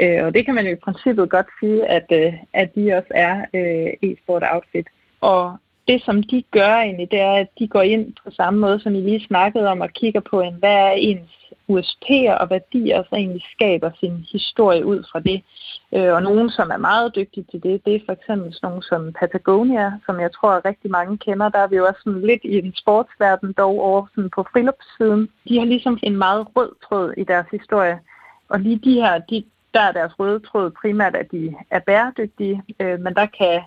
Øh, 0.00 0.24
og 0.24 0.34
det 0.34 0.44
kan 0.44 0.54
man 0.54 0.66
jo 0.66 0.72
i 0.72 0.84
princippet 0.84 1.30
godt 1.30 1.46
sige, 1.60 1.86
at, 1.86 2.06
øh, 2.12 2.34
at 2.52 2.74
de 2.74 2.94
også 2.94 3.12
er 3.14 3.44
øh, 3.54 4.10
e-sport 4.10 4.42
outfit. 4.52 4.86
Og 5.20 5.56
det, 5.88 6.02
som 6.04 6.22
de 6.22 6.42
gør 6.50 6.74
egentlig, 6.74 7.10
det 7.10 7.20
er, 7.20 7.32
at 7.32 7.48
de 7.58 7.68
går 7.68 7.82
ind 7.82 8.12
på 8.24 8.30
samme 8.30 8.60
måde, 8.60 8.80
som 8.80 8.94
I 8.94 9.00
lige 9.00 9.26
snakkede 9.26 9.68
om, 9.68 9.80
og 9.80 9.90
kigger 9.90 10.20
på, 10.20 10.40
en, 10.40 10.54
hvad 10.54 10.74
er 10.74 10.90
ens 10.90 11.30
USP'er 11.68 12.34
og 12.40 12.50
værdier, 12.50 13.02
så 13.02 13.16
egentlig 13.16 13.42
skaber 13.52 13.90
sin 14.00 14.26
historie 14.32 14.86
ud 14.86 15.04
fra 15.12 15.20
det. 15.20 15.42
Øh, 15.94 16.12
og 16.14 16.22
nogen, 16.22 16.50
som 16.50 16.70
er 16.70 16.76
meget 16.76 17.16
dygtige 17.16 17.46
til 17.50 17.62
det, 17.62 17.84
det 17.84 17.94
er 17.94 18.00
for 18.06 18.12
eksempel 18.12 18.54
sådan 18.54 18.68
nogen 18.68 18.82
som 18.82 19.12
Patagonia, 19.12 19.92
som 20.06 20.20
jeg 20.20 20.32
tror, 20.32 20.50
at 20.50 20.64
rigtig 20.64 20.90
mange 20.90 21.18
kender. 21.18 21.48
Der 21.48 21.58
er 21.58 21.66
vi 21.66 21.76
jo 21.76 21.86
også 21.86 22.00
sådan 22.04 22.20
lidt 22.20 22.40
i 22.44 22.58
en 22.58 22.74
sportsverden, 22.76 23.52
dog 23.52 23.80
over 23.80 24.06
sådan 24.14 24.30
på 24.30 24.46
friluftssiden. 24.52 25.28
De 25.48 25.58
har 25.58 25.64
ligesom 25.64 25.98
en 26.02 26.16
meget 26.16 26.46
rød 26.56 26.70
tråd 26.88 27.14
i 27.16 27.24
deres 27.24 27.46
historie. 27.50 27.98
Og 28.48 28.60
lige 28.60 28.78
de 28.78 28.94
her, 28.94 29.18
de, 29.18 29.44
der 29.76 29.82
er 29.82 29.92
deres 29.92 30.18
røde 30.18 30.40
tråd 30.40 30.70
primært, 30.70 31.16
at 31.16 31.30
de 31.32 31.54
er 31.70 31.78
bæredygtige, 31.78 32.62
øh, 32.80 33.00
men 33.00 33.14
der 33.14 33.26
kan 33.26 33.60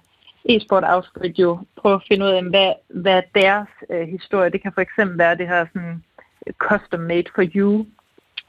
e-sport 0.46 0.84
Outfit 0.88 1.40
jo 1.40 1.60
prøve 1.76 1.96
at 1.96 2.06
finde 2.08 2.26
ud 2.26 2.30
af, 2.30 2.44
hvad, 2.44 2.74
hvad 2.88 3.22
deres 3.36 3.70
øh, 3.90 4.08
historie, 4.08 4.50
det 4.50 4.62
kan 4.62 4.74
for 4.74 4.82
eksempel 4.82 5.18
være 5.18 5.38
det 5.38 5.48
her 5.48 5.66
sådan 5.74 6.04
custom 6.58 7.00
made 7.00 7.30
for 7.36 7.46
you. 7.56 7.86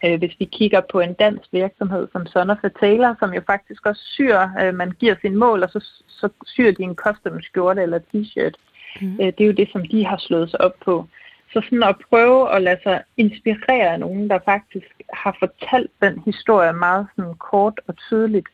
Øh, 0.05 0.19
hvis 0.19 0.37
vi 0.39 0.45
kigger 0.45 0.81
på 0.93 1.01
en 1.01 1.15
dansk 1.15 1.49
virksomhed 1.53 2.09
som 2.13 2.27
Son 2.27 2.51
of 2.51 2.65
a 2.65 2.69
Taylor, 2.81 3.17
som 3.19 3.35
jo 3.35 3.43
faktisk 3.47 3.87
også 3.87 4.03
syr, 4.05 4.39
øh, 4.63 4.75
man 4.75 4.91
giver 4.91 5.15
sin 5.23 5.37
mål, 5.37 5.63
og 5.63 5.71
så, 5.71 5.81
så 6.09 6.29
syr 6.47 6.71
de 6.71 6.83
en 6.83 6.95
custom 6.95 7.43
skjorte 7.43 7.83
eller 7.83 7.99
t-shirt. 7.99 8.55
Mm. 9.01 9.19
Øh, 9.21 9.27
det 9.27 9.41
er 9.41 9.47
jo 9.47 9.61
det, 9.61 9.69
som 9.73 9.83
de 9.93 10.07
har 10.07 10.17
slået 10.19 10.51
sig 10.51 10.61
op 10.61 10.75
på. 10.85 11.07
Så 11.53 11.61
sådan 11.65 11.83
at 11.83 11.97
prøve 12.11 12.55
at 12.55 12.63
lade 12.63 12.81
sig 12.83 13.03
inspirere 13.17 13.93
af 13.93 14.01
nogen, 14.01 14.31
der 14.31 14.39
faktisk 14.45 14.87
har 15.13 15.37
fortalt 15.39 15.91
den 16.03 16.23
historie 16.25 16.73
meget 16.73 17.07
sådan 17.17 17.35
kort 17.35 17.81
og 17.87 17.97
tydeligt 17.97 18.49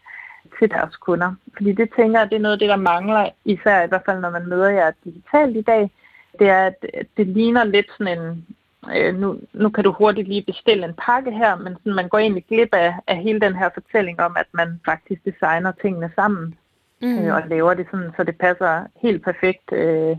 til 0.59 0.71
deres 0.71 0.97
kunder. 0.97 1.35
Fordi 1.57 1.73
det 1.73 1.89
tænker 1.97 2.21
jeg, 2.21 2.31
det 2.31 2.37
er 2.37 2.41
noget 2.41 2.53
af 2.53 2.59
det, 2.59 2.69
der 2.69 2.77
mangler, 2.77 3.31
især 3.45 3.83
i 3.83 3.89
hvert 3.89 4.03
fald 4.07 4.21
når 4.21 4.31
man 4.31 4.49
møder 4.49 4.69
jer 4.69 4.91
digitalt 5.05 5.57
i 5.57 5.63
dag. 5.63 5.91
Det 6.39 6.49
er, 6.49 6.67
at 6.67 7.07
det 7.17 7.27
ligner 7.27 7.65
lidt 7.65 7.87
sådan 7.99 8.19
en, 8.19 8.47
øh, 8.97 9.15
nu, 9.15 9.41
nu 9.53 9.69
kan 9.69 9.85
du 9.85 9.93
hurtigt 9.93 10.29
lige 10.29 10.43
bestille 10.43 10.85
en 10.85 10.95
pakke 11.07 11.31
her, 11.31 11.57
men 11.57 11.77
sådan, 11.77 11.95
man 11.95 12.09
går 12.09 12.19
egentlig 12.19 12.45
glip 12.49 12.75
af, 12.75 12.95
af 13.07 13.17
hele 13.17 13.41
den 13.41 13.57
her 13.57 13.69
fortælling 13.75 14.21
om, 14.21 14.37
at 14.39 14.47
man 14.53 14.81
faktisk 14.85 15.25
designer 15.25 15.73
tingene 15.83 16.11
sammen 16.15 16.55
mm. 17.03 17.19
øh, 17.19 17.35
og 17.35 17.43
laver 17.49 17.75
det 17.75 17.87
sådan, 17.91 18.13
så 18.17 18.25
det 18.25 18.39
passer 18.39 18.87
helt 19.03 19.25
perfekt 19.25 19.73
øh, 19.73 20.17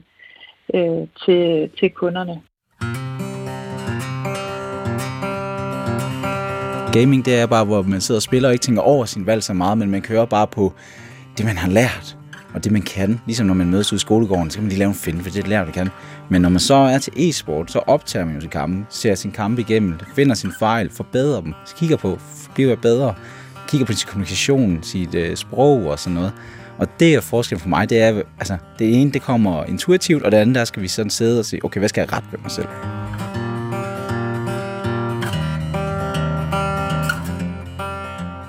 øh, 0.73 1.07
til, 1.25 1.71
til 1.79 1.89
kunderne. 1.91 2.41
Gaming, 6.99 7.25
det 7.25 7.35
er 7.35 7.45
bare, 7.45 7.65
hvor 7.65 7.81
man 7.81 8.01
sidder 8.01 8.19
og 8.19 8.23
spiller 8.23 8.49
og 8.49 8.53
ikke 8.53 8.63
tænker 8.63 8.81
over 8.81 9.05
sin 9.05 9.25
valg 9.25 9.43
så 9.43 9.53
meget, 9.53 9.77
men 9.77 9.91
man 9.91 10.01
kører 10.01 10.25
bare 10.25 10.47
på 10.47 10.73
det, 11.37 11.45
man 11.45 11.57
har 11.57 11.69
lært, 11.69 12.17
og 12.53 12.63
det, 12.63 12.71
man 12.71 12.81
kan. 12.81 13.21
Ligesom 13.25 13.47
når 13.47 13.53
man 13.53 13.69
mødes 13.69 13.93
ud 13.93 13.97
i 13.97 13.99
skolegården, 13.99 14.49
så 14.49 14.57
kan 14.57 14.63
man 14.63 14.69
lige 14.69 14.79
lave 14.79 14.89
en 14.89 14.95
finde, 14.95 15.23
for 15.23 15.29
det 15.29 15.43
er 15.43 15.47
lærer, 15.47 15.65
du 15.65 15.71
kan. 15.71 15.89
Men 16.29 16.41
når 16.41 16.49
man 16.49 16.59
så 16.59 16.75
er 16.75 16.97
til 16.97 17.13
e-sport, 17.15 17.71
så 17.71 17.79
optager 17.79 18.25
man 18.25 18.35
jo 18.35 18.41
sin 18.41 18.49
kampe, 18.49 18.85
ser 18.89 19.15
sin 19.15 19.31
kampe 19.31 19.61
igennem, 19.61 19.99
finder 20.15 20.35
sin 20.35 20.51
fejl, 20.59 20.89
forbedrer 20.89 21.41
dem, 21.41 21.53
kigger 21.77 21.97
på, 21.97 22.19
bliver 22.55 22.75
bedre, 22.75 23.13
kigger 23.67 23.85
på 23.85 23.93
sin 23.93 24.07
kommunikation, 24.07 24.79
sit 24.81 25.15
øh, 25.15 25.35
sprog 25.35 25.85
og 25.85 25.99
sådan 25.99 26.15
noget. 26.15 26.33
Og 26.77 26.87
det 26.99 27.13
er 27.15 27.21
forskellen 27.21 27.61
for 27.61 27.69
mig, 27.69 27.89
det 27.89 28.01
er, 28.01 28.21
altså, 28.39 28.57
det 28.79 29.01
ene, 29.01 29.11
det 29.11 29.21
kommer 29.21 29.63
intuitivt, 29.63 30.23
og 30.23 30.31
det 30.31 30.37
andet, 30.37 30.55
der 30.55 30.65
skal 30.65 30.81
vi 30.81 30.87
sådan 30.87 31.09
sidde 31.09 31.39
og 31.39 31.45
sige, 31.45 31.65
okay, 31.65 31.79
hvad 31.79 31.89
skal 31.89 32.01
jeg 32.01 32.13
rette 32.13 32.27
ved 32.31 32.39
mig 32.39 32.51
selv? 32.51 32.67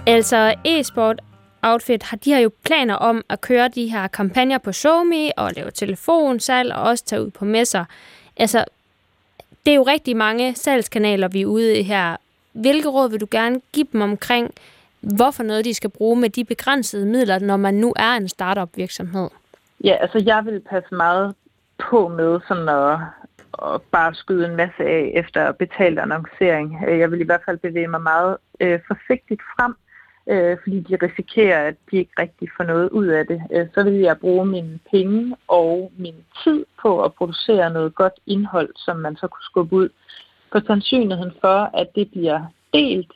Altså, 0.09 0.55
e-sport 0.65 1.21
Outfit, 1.63 2.03
har, 2.03 2.17
de 2.17 2.33
har 2.33 2.41
jo 2.41 2.51
planer 2.65 2.95
om 2.95 3.25
at 3.29 3.41
køre 3.41 3.69
de 3.69 3.87
her 3.87 4.09
kampagner 4.09 4.59
på 4.59 4.73
SoMe 4.73 5.39
og 5.39 5.53
lave 5.57 5.71
telefonsalg 5.71 6.73
og 6.75 6.83
også 6.83 7.05
tage 7.05 7.23
ud 7.23 7.31
på 7.31 7.45
messer. 7.45 7.85
Altså, 8.37 8.65
det 9.67 9.71
er 9.73 9.77
jo 9.77 9.83
rigtig 9.83 10.17
mange 10.17 10.55
salgskanaler, 10.55 11.29
vi 11.29 11.43
er 11.43 11.47
ude 11.47 11.79
i 11.79 11.83
her. 11.83 12.17
Hvilke 12.53 12.89
råd 12.89 13.11
vil 13.11 13.21
du 13.21 13.27
gerne 13.31 13.61
give 13.73 13.87
dem 13.93 14.01
omkring, 14.01 14.55
hvorfor 15.01 15.43
noget 15.43 15.65
de 15.65 15.75
skal 15.75 15.91
bruge 15.91 16.21
med 16.21 16.31
de 16.31 16.45
begrænsede 16.45 17.07
midler, 17.07 17.39
når 17.39 17.57
man 17.57 17.75
nu 17.75 17.93
er 17.97 18.13
en 18.13 18.29
startup 18.29 18.69
virksomhed? 18.75 19.29
Ja, 19.85 19.97
altså 20.01 20.23
jeg 20.27 20.45
vil 20.45 20.61
passe 20.71 20.95
meget 20.95 21.35
på 21.91 22.09
med 22.09 22.41
sådan 22.49 22.69
at, 22.69 22.99
at 23.73 23.83
bare 23.83 24.15
skyde 24.15 24.47
en 24.47 24.57
masse 24.57 24.83
af 24.83 25.13
efter 25.15 25.53
betalt 25.53 25.99
annoncering. 25.99 26.79
Jeg 27.01 27.11
vil 27.11 27.21
i 27.21 27.25
hvert 27.25 27.43
fald 27.45 27.59
bevæge 27.59 27.89
mig 27.89 28.03
meget 28.03 28.37
øh, 28.61 28.81
forsigtigt 28.89 29.43
frem 29.57 29.75
øh, 30.29 30.57
fordi 30.63 30.81
de 30.81 30.97
risikerer, 31.03 31.69
at 31.69 31.75
de 31.91 31.97
ikke 31.97 32.13
rigtig 32.19 32.49
får 32.57 32.65
noget 32.65 32.91
ud 32.91 33.07
af 33.07 33.27
det, 33.27 33.43
øh, 33.53 33.67
så 33.75 33.83
vil 33.83 33.95
jeg 33.95 34.19
bruge 34.19 34.47
mine 34.47 34.79
penge 34.91 35.37
og 35.49 35.93
min 35.97 36.15
tid 36.45 36.65
på 36.83 37.03
at 37.03 37.15
producere 37.15 37.73
noget 37.73 37.95
godt 37.95 38.13
indhold, 38.27 38.71
som 38.77 38.97
man 38.97 39.17
så 39.17 39.27
kunne 39.27 39.51
skubbe 39.51 39.77
ud. 39.77 39.89
For 40.53 40.61
sandsynligheden 40.67 41.33
for, 41.41 41.71
at 41.79 41.89
det 41.95 42.11
bliver 42.11 42.41
delt, 42.73 43.13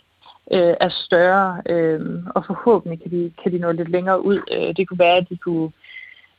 øh, 0.52 0.74
er 0.80 0.88
større, 0.88 1.62
øh, 1.68 2.00
og 2.34 2.44
forhåbentlig 2.46 3.02
kan 3.02 3.10
de, 3.10 3.32
kan 3.42 3.52
de 3.52 3.58
nå 3.58 3.72
lidt 3.72 3.90
længere 3.90 4.24
ud. 4.24 4.40
Øh, 4.52 4.76
det 4.76 4.88
kunne 4.88 4.98
være, 4.98 5.16
at 5.16 5.28
de 5.28 5.36
kunne 5.36 5.70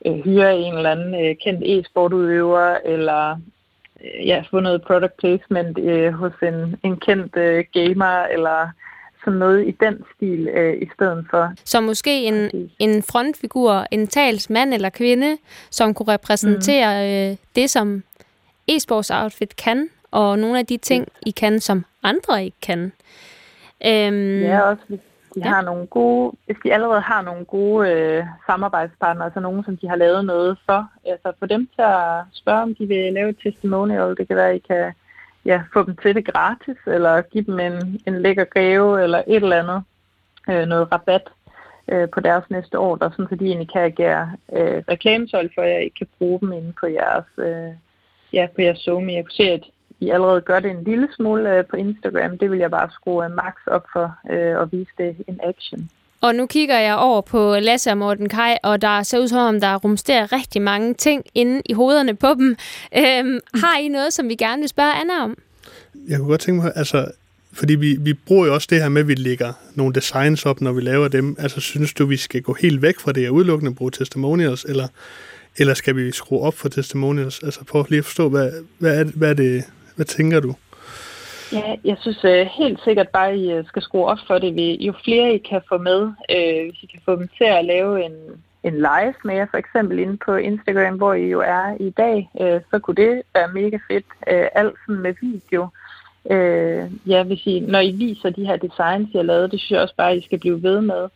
øh, 0.06 0.16
hyre 0.16 0.58
en 0.58 0.78
eller 0.78 0.92
anden 0.92 1.26
øh, 1.26 1.36
kendt 1.44 1.64
e-sportudøver, 1.64 2.78
eller 2.86 3.40
øh, 4.04 4.28
ja, 4.28 4.44
få 4.52 4.60
noget 4.60 4.82
product 4.82 5.18
placement 5.18 5.80
øh, 5.80 6.14
hos 6.14 6.34
en, 6.42 6.76
en 6.84 6.98
kendt 6.98 7.38
øh, 7.38 7.66
gamer, 7.74 8.24
eller 8.24 8.70
som 9.24 9.34
noget 9.34 9.68
i 9.68 9.72
den 9.72 10.04
stil 10.16 10.48
øh, 10.48 10.74
i 10.82 10.90
stedet 10.96 11.26
for. 11.30 11.54
Så 11.64 11.82
måske 11.82 12.24
en, 12.24 12.70
en 12.80 13.04
frontfigur, 13.04 13.86
en 13.92 14.08
talsmand 14.08 14.74
eller 14.74 14.90
kvinde, 14.90 15.38
som 15.70 15.94
kunne 15.94 16.14
repræsentere 16.14 17.08
mm. 17.08 17.32
øh, 17.32 17.38
det, 17.56 17.70
som 17.70 18.04
e-sports 18.72 19.24
outfit 19.24 19.56
kan, 19.56 19.90
og 20.12 20.40
nogle 20.40 20.60
af 20.60 20.66
de 20.66 20.78
ting, 20.78 21.08
I 21.26 21.32
kan, 21.32 21.60
som 21.60 21.86
andre 22.04 22.46
ikke 22.46 22.58
kan. 22.62 22.92
Øhm, 23.86 24.42
ja, 24.42 24.62
også 24.62 24.84
hvis 24.88 25.00
de 25.36 25.42
ja. 25.44 25.50
har 25.50 25.62
nogle 25.62 25.88
gode, 25.88 26.36
hvis 26.46 26.58
de 26.64 26.74
allerede 26.74 27.02
har 27.02 27.22
nogle 27.22 27.46
gode 27.46 27.92
øh, 27.92 28.24
samarbejdspartnere, 28.46 29.26
altså 29.26 29.40
nogen, 29.40 29.64
som 29.64 29.78
de 29.78 29.88
har 29.88 29.96
lavet 29.96 30.26
noget 30.26 30.58
for, 30.66 30.90
altså 31.06 31.32
få 31.40 31.46
dem 31.46 31.68
til 31.76 31.82
at 31.82 32.24
spørge, 32.32 32.62
om 32.62 32.76
de 32.76 32.86
vil 32.86 33.14
lave 33.14 33.30
et 33.30 33.38
testimonial. 33.44 34.16
Det 34.18 34.28
kan 34.28 34.36
være, 34.36 34.56
I 34.56 34.60
kan 34.60 34.94
ja, 35.46 35.64
få 35.74 35.84
dem 35.84 35.96
til 35.96 36.16
det 36.16 36.26
gratis, 36.26 36.78
eller 36.88 37.22
give 37.22 37.44
dem 37.44 37.60
en, 37.60 38.02
en 38.08 38.22
lækker 38.22 38.44
gave, 38.44 39.04
eller 39.04 39.24
et 39.28 39.44
eller 39.44 39.60
andet, 39.60 39.84
øh, 40.50 40.66
noget 40.68 40.92
rabat 40.92 41.30
øh, 41.92 42.10
på 42.10 42.20
deres 42.20 42.50
næste 42.50 42.78
ordre, 42.78 43.12
sådan 43.12 43.28
så 43.30 43.36
de 43.36 43.46
egentlig 43.46 43.72
kan 43.72 43.82
agere 43.82 44.32
øh, 44.54 44.84
reklamesøjle 44.90 45.50
for, 45.56 45.62
at 45.62 45.70
jeg 45.70 45.84
ikke 45.84 45.96
kan 45.96 46.08
bruge 46.18 46.40
dem 46.40 46.52
inde 46.52 46.74
på 46.80 46.88
jeres, 46.88 47.26
øh, 47.38 47.74
ja, 48.34 48.48
på 48.56 48.62
jeres 48.62 48.80
Zoom. 48.80 49.10
Jeg 49.10 49.24
kunne 49.24 49.32
se, 49.32 49.52
at 49.52 49.64
I 50.00 50.10
allerede 50.10 50.42
gør 50.42 50.60
det 50.60 50.72
en 50.72 50.84
lille 50.84 51.08
smule 51.16 51.58
øh, 51.58 51.66
på 51.66 51.76
Instagram. 51.76 52.38
Det 52.38 52.52
vil 52.52 52.60
jeg 52.60 52.72
bare 52.72 52.90
skrue 52.92 53.26
øh, 53.26 53.32
max 53.32 53.54
op 53.68 53.86
for 53.94 54.16
øh, 54.30 54.58
og 54.58 54.72
vise 54.72 54.92
det 54.98 55.16
in 55.28 55.40
action. 55.44 55.90
Og 56.24 56.36
nu 56.36 56.46
kigger 56.46 56.80
jeg 56.80 56.96
over 56.96 57.22
på 57.22 57.56
Lasse 57.60 57.90
og 57.90 57.98
Morten 57.98 58.30
Kai, 58.30 58.56
og 58.64 58.82
der 58.82 59.04
ser 59.04 59.20
ud 59.20 59.28
som 59.28 59.38
om, 59.38 59.60
der 59.60 59.76
rumsterer 59.76 60.32
rigtig 60.32 60.62
mange 60.62 60.94
ting 60.94 61.24
inde 61.36 61.62
i 61.66 61.74
hovederne 61.74 62.16
på 62.16 62.34
dem. 62.34 62.56
Øhm, 62.98 63.40
har 63.54 63.78
I 63.78 63.88
noget, 63.88 64.14
som 64.14 64.30
vi 64.30 64.36
gerne 64.36 64.60
vil 64.60 64.70
spørge 64.70 64.94
Anna 64.94 65.24
om? 65.24 65.38
Jeg 66.08 66.18
kunne 66.18 66.28
godt 66.28 66.42
tænke 66.42 66.64
mig, 66.64 66.72
altså, 66.76 67.12
fordi 67.54 67.76
vi, 67.76 67.98
vi 68.00 68.14
bruger 68.14 68.46
jo 68.46 68.54
også 68.54 68.68
det 68.70 68.82
her 68.82 68.90
med, 68.90 69.02
at 69.02 69.08
vi 69.08 69.16
lægger 69.16 69.54
nogle 69.76 69.94
designs 69.94 70.46
op, 70.46 70.62
når 70.62 70.72
vi 70.72 70.82
laver 70.82 71.08
dem. 71.08 71.36
Altså, 71.40 71.60
synes 71.60 71.94
du, 71.94 72.06
vi 72.06 72.18
skal 72.18 72.42
gå 72.42 72.54
helt 72.54 72.82
væk 72.82 73.00
fra 73.00 73.12
det 73.12 73.30
og 73.30 73.34
udelukkende 73.34 73.76
bruge 73.76 73.92
testimonials, 73.92 74.64
eller, 74.64 74.88
eller 75.58 75.74
skal 75.74 75.96
vi 75.96 76.12
skrue 76.12 76.42
op 76.42 76.54
for 76.54 76.70
testimonials? 76.70 77.44
Altså, 77.44 77.64
prøv 77.64 77.86
lige 77.90 78.00
at 78.00 78.06
forstå, 78.06 78.30
hvad, 78.30 78.52
hvad, 78.78 79.00
er, 79.00 79.04
hvad, 79.04 79.30
er 79.30 79.34
det, 79.34 79.64
hvad 79.96 80.06
tænker 80.06 80.40
du? 80.40 80.56
Ja, 81.54 81.76
jeg 81.84 81.98
synes 82.00 82.24
uh, 82.24 82.48
helt 82.60 82.80
sikkert 82.84 83.10
bare, 83.10 83.30
at 83.30 83.38
I 83.38 83.52
øh, 83.52 83.66
skal 83.66 83.82
skrue 83.82 84.06
op 84.06 84.18
for 84.28 84.38
det. 84.38 84.82
Jo 84.82 84.94
flere 85.04 85.34
I 85.34 85.38
kan 85.38 85.62
få 85.70 85.78
med, 85.78 86.02
uh, 86.04 86.70
hvis 86.70 86.84
I 86.84 86.86
kan 86.86 87.02
få 87.06 87.16
dem 87.16 87.28
til 87.38 87.44
at 87.44 87.66
lave 87.66 88.06
en, 88.06 88.16
en 88.63 88.74
live 88.74 89.13
med 89.24 89.36
jer, 89.36 89.46
for 89.52 89.58
eksempel 89.58 90.00
inde 90.00 90.18
på 90.26 90.36
Instagram, 90.36 90.98
hvor 90.98 91.13
I 91.13 91.30
jo 91.30 91.39
er 91.39 91.78
i 91.80 91.89
dag, 91.89 92.30
uh, 92.34 92.62
så 92.72 92.80
kunne 92.80 92.96
det 92.96 93.22
være 93.34 93.54
mega 93.54 93.78
fedt. 93.88 94.06
Uh, 94.32 94.48
alt 94.56 94.76
sådan 94.86 95.02
med 95.02 95.13
video. 95.22 95.68
Uh, 96.24 97.10
ja, 97.10 97.24
hvis 97.24 97.46
I, 97.46 97.60
når 97.60 97.80
I 97.80 97.92
viser 97.92 98.30
de 98.30 98.46
her 98.46 98.56
designs, 98.56 99.10
I 99.13 99.18
har 99.18 99.24
lavet, 99.24 99.52
det 99.52 99.60
synes 99.60 99.72
jeg 99.72 99.82
også 99.82 99.96
bare, 99.98 100.12
at 100.12 100.18
I 100.18 100.26
skal 100.26 100.39
blive 100.39 100.63
ved 100.63 100.82
med. 100.82 101.08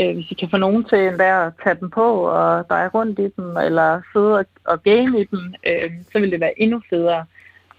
Uh, 0.00 0.14
hvis 0.14 0.30
I 0.30 0.34
kan 0.34 0.50
få 0.50 0.56
nogen 0.56 0.84
til 0.84 0.98
endda 0.98 1.46
at 1.46 1.52
tage 1.64 1.76
dem 1.80 1.90
på 1.90 2.06
og 2.12 2.68
dreje 2.68 2.88
rundt 2.88 3.18
i 3.18 3.28
dem, 3.36 3.56
eller 3.56 4.00
sidde 4.12 4.34
og, 4.34 4.44
og 4.64 4.82
game 4.82 5.20
i 5.20 5.24
dem, 5.24 5.54
øh, 5.66 5.90
så 6.12 6.18
vil 6.18 6.30
det 6.30 6.40
være 6.40 6.60
endnu 6.60 6.82
federe. 6.90 7.24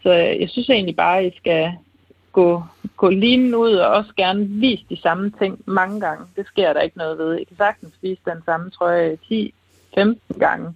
Så 0.03 0.11
jeg 0.11 0.49
synes 0.49 0.69
egentlig 0.69 0.95
bare, 0.95 1.19
at 1.19 1.25
I 1.25 1.37
skal, 1.37 1.71
gå, 2.31 2.63
gå 2.97 3.09
lige 3.09 3.57
ud 3.57 3.73
og 3.73 3.89
også 3.89 4.11
gerne 4.17 4.45
vise 4.45 4.85
de 4.89 5.01
samme 5.01 5.31
ting 5.39 5.59
mange 5.65 5.99
gange. 5.99 6.25
Det 6.35 6.47
sker 6.47 6.73
der 6.73 6.81
ikke 6.81 6.97
noget 6.97 7.17
ved. 7.17 7.37
I 7.37 7.43
kan 7.43 7.57
sagtens 7.57 7.93
vise 8.01 8.21
den 8.25 8.41
samme 8.45 8.69
trøje 8.69 9.17
10-15 9.97 10.39
gange. 10.39 10.73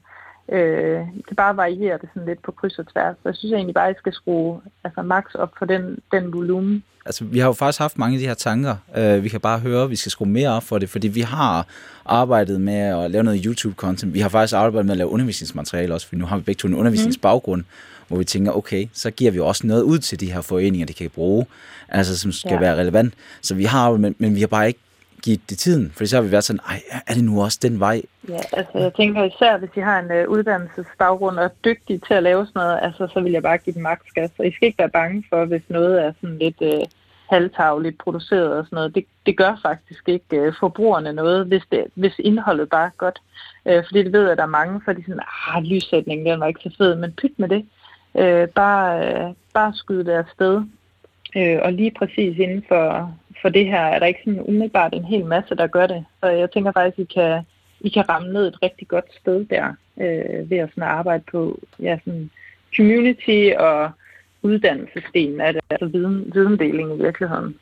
Øh, 0.52 1.00
kan 1.28 1.36
bare 1.38 1.58
variere 1.58 1.98
det 2.02 2.10
sådan 2.14 2.28
lidt 2.28 2.42
på 2.42 2.52
kryds 2.52 2.80
og 2.80 2.88
tværs. 2.94 3.16
Så 3.24 3.30
jeg 3.30 3.36
synes 3.36 3.54
egentlig 3.54 3.74
bare, 3.74 3.90
at 3.90 3.96
I 3.96 4.00
skal 4.00 4.14
skrue 4.14 4.62
altså, 4.84 5.02
max 5.02 5.24
op 5.36 5.52
for 5.58 5.66
den, 5.66 6.00
den 6.12 6.34
volumen. 6.34 6.84
Altså, 7.06 7.24
vi 7.24 7.40
har 7.40 7.48
jo 7.48 7.54
faktisk 7.54 7.80
haft 7.80 7.98
mange 7.98 8.16
af 8.16 8.20
de 8.20 8.28
her 8.28 8.34
tanker. 8.34 8.76
Uh, 8.98 9.24
vi 9.24 9.30
kan 9.30 9.40
bare 9.40 9.60
høre, 9.60 9.84
at 9.84 9.90
vi 9.90 9.96
skal 9.96 10.12
skrue 10.12 10.28
mere 10.28 10.50
op 10.50 10.64
for 10.64 10.78
det, 10.78 10.90
fordi 10.90 11.08
vi 11.08 11.22
har 11.22 11.68
arbejdet 12.06 12.62
med 12.62 12.74
at 12.74 13.12
lave 13.12 13.24
noget 13.24 13.46
YouTube-content. 13.46 14.14
Vi 14.14 14.20
har 14.20 14.30
faktisk 14.30 14.54
arbejdet 14.54 14.86
med 14.86 14.94
at 14.94 14.98
lave 14.98 15.10
undervisningsmateriale 15.10 15.94
også, 15.94 16.08
for 16.08 16.16
nu 16.16 16.26
har 16.26 16.38
vi 16.38 16.44
begge 16.44 16.60
to 16.60 16.68
en 16.68 16.76
undervisningsbaggrund, 16.76 17.62
mm. 17.62 17.68
hvor 18.08 18.18
vi 18.18 18.24
tænker, 18.24 18.52
okay, 18.52 18.88
så 18.94 19.12
giver 19.12 19.32
vi 19.32 19.40
også 19.40 19.68
noget 19.68 19.82
ud 19.82 20.00
til 20.00 20.20
de 20.20 20.32
her 20.34 20.42
foreninger, 20.42 20.86
de 20.86 20.94
kan 20.94 21.10
bruge, 21.10 21.46
altså 21.90 22.18
som 22.18 22.32
skal 22.32 22.54
ja. 22.54 22.60
være 22.60 22.76
relevant. 22.76 23.14
Så 23.42 23.56
vi 23.56 23.64
har 23.64 23.92
men, 23.92 24.16
men 24.18 24.36
vi 24.36 24.40
har 24.40 24.48
bare 24.48 24.68
ikke 24.68 24.80
give 25.24 25.40
det 25.50 25.58
tiden, 25.58 25.92
for 25.96 26.06
så 26.06 26.16
har 26.16 26.24
vi 26.24 26.32
været 26.32 26.44
sådan, 26.44 26.60
ej, 26.70 26.82
er 27.08 27.14
det 27.14 27.24
nu 27.24 27.44
også 27.44 27.60
den 27.62 27.80
vej? 27.80 28.02
Ja, 28.30 28.40
altså 28.54 28.78
jeg 28.78 28.94
tænker 28.94 29.24
især, 29.24 29.58
hvis 29.58 29.70
I 29.76 29.80
har 29.80 30.00
en 30.00 30.12
uh, 30.12 30.32
uddannelsesbaggrund 30.34 31.38
og 31.38 31.44
er 31.44 31.50
dygtig 31.66 32.04
til 32.08 32.14
at 32.14 32.24
lave 32.24 32.46
sådan 32.46 32.60
noget, 32.60 32.80
altså 32.82 33.08
så 33.14 33.22
vil 33.22 33.32
jeg 33.32 33.44
bare 33.44 33.58
give 33.58 33.74
den 33.74 33.82
maks 33.82 34.12
gas. 34.16 34.32
Så 34.38 34.44
I 34.44 34.52
skal 34.52 34.66
ikke 34.66 34.80
være 34.80 34.90
bange 34.90 35.24
for, 35.30 35.46
hvis 35.46 35.62
noget 35.70 36.04
er 36.06 36.14
sådan 36.22 36.38
lidt 36.38 36.62
uh, 36.62 36.84
halvtavligt 37.30 37.98
produceret 37.98 38.52
og 38.58 38.66
sådan 38.66 38.76
noget. 38.76 38.96
Det, 38.96 39.06
det 39.26 39.38
gør 39.38 39.60
faktisk 39.62 40.10
ikke 40.10 40.48
uh, 40.48 40.54
forbrugerne 40.60 41.14
noget, 41.14 41.46
hvis, 41.46 41.64
det, 41.72 41.84
hvis 41.96 42.14
indholdet 42.20 42.70
bare 42.70 42.86
er 42.86 42.98
godt. 42.98 43.20
Uh, 43.66 43.84
fordi 43.88 44.04
det 44.04 44.14
ved 44.14 44.30
at 44.30 44.38
der 44.38 44.44
er 44.44 44.58
mange, 44.62 44.82
for 44.86 44.94
de 44.94 45.04
sådan, 45.04 45.20
ah, 45.48 45.64
lyssætningen, 45.64 46.28
den 46.28 46.40
var 46.40 46.48
ikke 46.48 46.64
så 46.64 46.76
fed, 46.78 46.96
men 46.96 47.14
pyt 47.22 47.40
med 47.40 47.50
det. 47.50 47.66
Uh, 48.14 48.50
bare, 48.50 48.86
uh, 49.30 49.36
bare 49.54 49.74
skyde 49.74 50.06
det 50.06 50.12
afsted. 50.12 50.64
Øh, 51.36 51.60
og 51.62 51.74
lige 51.74 51.92
præcis 51.92 52.38
inden 52.38 52.64
for, 52.68 53.14
for 53.42 53.50
det 53.50 53.66
her 53.66 53.82
er 53.82 54.00
der 54.00 54.06
ikke 54.06 54.20
sådan 54.24 54.42
umiddelbart 54.42 54.94
en 54.94 55.06
hel 55.06 55.26
masse, 55.26 55.56
der 55.56 55.68
gør 55.68 55.88
det. 55.88 56.06
Så 56.20 56.30
jeg 56.30 56.52
tænker 56.52 56.72
faktisk, 56.72 57.00
at 57.00 57.04
I 57.04 57.14
kan, 57.14 57.42
I 57.82 57.90
kan 57.90 58.10
ramme 58.10 58.34
ned 58.34 58.48
et 58.48 58.64
rigtig 58.64 58.88
godt 58.88 59.06
sted 59.22 59.46
der, 59.46 59.74
øh, 59.98 60.50
ved 60.50 60.58
at 60.58 60.70
sådan 60.70 60.84
arbejde 60.84 61.24
på 61.32 61.60
ja, 61.80 61.98
sådan 62.04 62.30
community 62.76 63.52
og 63.58 63.92
uddannelsesdelen 64.42 65.42
af 65.42 65.54
det, 65.54 65.62
altså 65.70 65.86
viden, 65.86 66.32
videndeling 66.34 66.96
i 66.96 67.04
virkeligheden. 67.04 67.56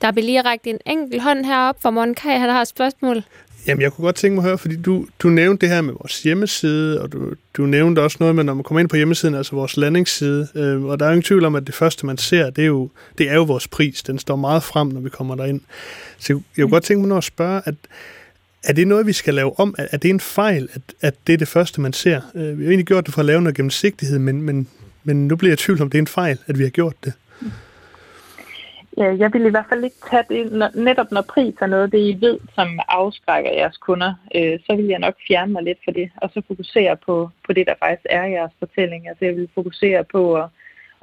Der 0.00 0.12
bliver 0.12 0.26
lige 0.26 0.42
rækket 0.42 0.70
en 0.70 0.80
enkelt 0.86 1.22
hånd 1.22 1.44
herop 1.44 1.76
for 1.82 1.90
Monika, 1.90 2.28
han 2.28 2.50
har 2.50 2.62
et 2.62 2.68
spørgsmål. 2.68 3.16
Jamen, 3.66 3.82
jeg 3.82 3.92
kunne 3.92 4.04
godt 4.04 4.16
tænke 4.16 4.34
mig 4.34 4.42
at 4.42 4.48
høre, 4.48 4.58
fordi 4.58 4.76
du, 4.76 5.06
du 5.18 5.28
nævnte 5.28 5.66
det 5.66 5.74
her 5.74 5.80
med 5.80 5.92
vores 5.92 6.22
hjemmeside, 6.22 7.00
og 7.00 7.12
du, 7.12 7.34
du 7.56 7.66
nævnte 7.66 8.00
også 8.00 8.16
noget 8.20 8.34
med, 8.34 8.44
når 8.44 8.54
man 8.54 8.64
kommer 8.64 8.80
ind 8.80 8.88
på 8.88 8.96
hjemmesiden, 8.96 9.34
altså 9.34 9.54
vores 9.56 9.76
landingsside, 9.76 10.48
øh, 10.54 10.84
og 10.84 11.00
der 11.00 11.06
er 11.06 11.10
ingen 11.10 11.22
tvivl 11.22 11.44
om, 11.44 11.54
at 11.54 11.66
det 11.66 11.74
første, 11.74 12.06
man 12.06 12.18
ser, 12.18 12.50
det 12.50 12.62
er, 12.62 12.66
jo, 12.66 12.90
det 13.18 13.30
er 13.30 13.34
jo 13.34 13.42
vores 13.42 13.68
pris. 13.68 14.02
Den 14.02 14.18
står 14.18 14.36
meget 14.36 14.62
frem, 14.62 14.88
når 14.88 15.00
vi 15.00 15.08
kommer 15.08 15.34
derind. 15.34 15.60
Så 16.18 16.32
jeg, 16.32 16.42
jeg 16.56 16.62
kunne 16.62 16.70
godt 16.70 16.84
tænke 16.84 17.08
mig 17.08 17.16
at 17.16 17.24
spørge, 17.24 17.62
at 17.64 17.74
er 18.64 18.72
det 18.72 18.88
noget, 18.88 19.06
vi 19.06 19.12
skal 19.12 19.34
lave 19.34 19.60
om? 19.60 19.74
Er, 19.78 19.86
er 19.90 19.96
det 19.96 20.10
en 20.10 20.20
fejl, 20.20 20.68
at, 20.72 20.82
at 21.00 21.14
det 21.26 21.32
er 21.32 21.36
det 21.36 21.48
første, 21.48 21.80
man 21.80 21.92
ser? 21.92 22.20
Øh, 22.34 22.58
vi 22.58 22.64
har 22.64 22.70
egentlig 22.70 22.86
gjort 22.86 23.06
det 23.06 23.14
for 23.14 23.20
at 23.20 23.26
lave 23.26 23.42
noget 23.42 23.56
gennemsigtighed, 23.56 24.18
men, 24.18 24.42
men, 24.42 24.68
men 25.04 25.28
nu 25.28 25.36
bliver 25.36 25.50
jeg 25.50 25.60
i 25.60 25.62
tvivl 25.62 25.82
om, 25.82 25.90
det 25.90 25.98
er 25.98 26.02
en 26.02 26.06
fejl, 26.06 26.38
at 26.46 26.58
vi 26.58 26.62
har 26.62 26.70
gjort 26.70 26.94
det. 27.04 27.12
Øh, 29.00 29.18
jeg 29.20 29.32
vil 29.32 29.46
i 29.46 29.50
hvert 29.50 29.66
fald 29.68 29.84
ikke 29.84 30.02
tage 30.10 30.24
det, 30.28 30.52
når, 30.52 30.70
netop 30.74 31.10
når 31.12 31.22
pris 31.22 31.54
er 31.60 31.66
noget, 31.66 31.92
det 31.92 31.98
I 31.98 32.16
ved, 32.20 32.38
som 32.54 32.80
afskrækker 32.88 33.50
jeres 33.52 33.76
kunder, 33.76 34.14
øh, 34.34 34.58
så 34.66 34.76
vil 34.76 34.86
jeg 34.86 34.98
nok 34.98 35.14
fjerne 35.28 35.52
mig 35.52 35.62
lidt 35.62 35.78
for 35.84 35.90
det, 35.90 36.10
og 36.16 36.30
så 36.34 36.42
fokusere 36.48 36.96
på, 36.96 37.30
på 37.46 37.52
det, 37.52 37.66
der 37.66 37.74
faktisk 37.78 38.06
er 38.10 38.24
jeres 38.24 38.52
fortælling. 38.58 39.08
Altså 39.08 39.24
jeg 39.24 39.36
vil 39.36 39.48
fokusere 39.54 40.04
på 40.04 40.34
at, 40.34 40.48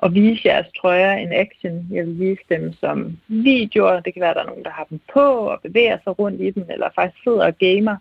at 0.04 0.14
vise 0.14 0.42
jeres 0.46 0.68
trøjer 0.82 1.14
en 1.14 1.34
action. 1.34 1.88
Jeg 1.92 2.06
vil 2.06 2.20
vise 2.20 2.44
dem 2.50 2.74
som 2.74 3.18
videoer. 3.28 4.00
Det 4.00 4.14
kan 4.14 4.22
være, 4.22 4.30
at 4.30 4.36
der 4.36 4.42
er 4.42 4.48
nogen, 4.48 4.64
der 4.64 4.72
har 4.72 4.88
dem 4.90 5.00
på 5.14 5.28
og 5.52 5.60
bevæger 5.62 5.98
sig 6.04 6.20
rundt 6.20 6.42
i 6.42 6.52
dem, 6.52 6.66
eller 6.70 6.90
faktisk 6.96 7.24
sidder 7.24 7.46
og 7.46 7.58
gamer. 7.58 7.96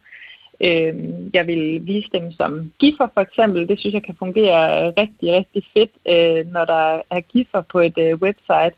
Øh, 0.61 0.95
jeg 1.35 1.47
vil 1.47 1.87
vise 1.87 2.09
dem 2.13 2.33
som 2.33 2.73
giffer 2.79 3.09
for 3.15 3.21
eksempel. 3.21 3.69
Det 3.69 3.79
synes 3.79 3.95
jeg 3.95 4.03
kan 4.03 4.17
fungere 4.19 4.91
rigtig, 4.91 5.33
rigtig 5.33 5.63
fedt, 5.75 5.91
øh, 6.09 6.53
når 6.53 6.65
der 6.65 7.03
er 7.11 7.21
giffer 7.21 7.61
på 7.61 7.81
et 7.81 7.99
øh, 7.99 8.15
website 8.15 8.77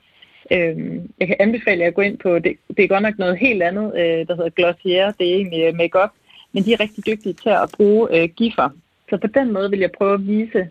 Øh, 0.50 0.76
jeg 1.20 1.26
kan 1.26 1.37
anbefale 1.40 1.80
jer 1.80 1.88
at 1.88 1.94
gå 1.94 2.02
ind 2.02 2.18
på, 2.18 2.38
det, 2.38 2.56
det 2.76 2.84
er 2.84 2.88
godt 2.88 3.02
nok 3.02 3.18
noget 3.18 3.38
helt 3.38 3.62
andet, 3.62 3.92
øh, 3.96 4.26
der 4.26 4.34
hedder 4.37 4.50
Glossier, 4.50 5.11
det 5.11 5.30
er 5.30 5.34
egentlig 5.34 5.64
øh, 5.64 5.74
makeup, 5.74 6.11
men 6.52 6.64
de 6.64 6.72
er 6.72 6.80
rigtig 6.80 7.06
dygtige 7.06 7.32
til 7.32 7.48
at 7.48 7.70
bruge 7.76 8.08
øh, 8.16 8.28
giffer. 8.28 8.68
Så 9.11 9.16
på 9.16 9.26
den 9.26 9.52
måde 9.52 9.70
vil 9.70 9.78
jeg 9.78 9.92
prøve 9.92 10.14
at 10.14 10.26
vise 10.26 10.68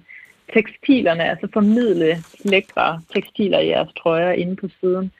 tekstilerne, 0.53 1.29
altså 1.29 1.47
formidle 1.53 2.17
lækre 2.45 3.01
tekstiler 3.13 3.59
i 3.59 3.67
jeres 3.67 3.93
trøjer 3.93 4.31
inde 4.31 4.55
på 4.55 4.67
siden. 4.81 5.11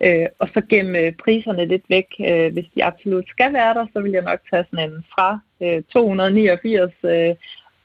Øh, 0.00 0.26
og 0.38 0.48
så 0.54 0.62
gemme 0.68 0.98
øh, 0.98 1.12
priserne 1.24 1.64
lidt 1.64 1.82
væk. 1.88 2.06
Øh, 2.28 2.52
hvis 2.52 2.66
de 2.74 2.84
absolut 2.84 3.28
skal 3.28 3.52
være 3.52 3.74
der, 3.74 3.86
så 3.92 4.00
vil 4.00 4.12
jeg 4.12 4.22
nok 4.22 4.40
tage 4.50 4.64
sådan 4.70 4.90
en 4.90 5.04
fra 5.14 5.38
øh, 5.62 5.82
289 5.92 6.92
øh, 7.04 7.34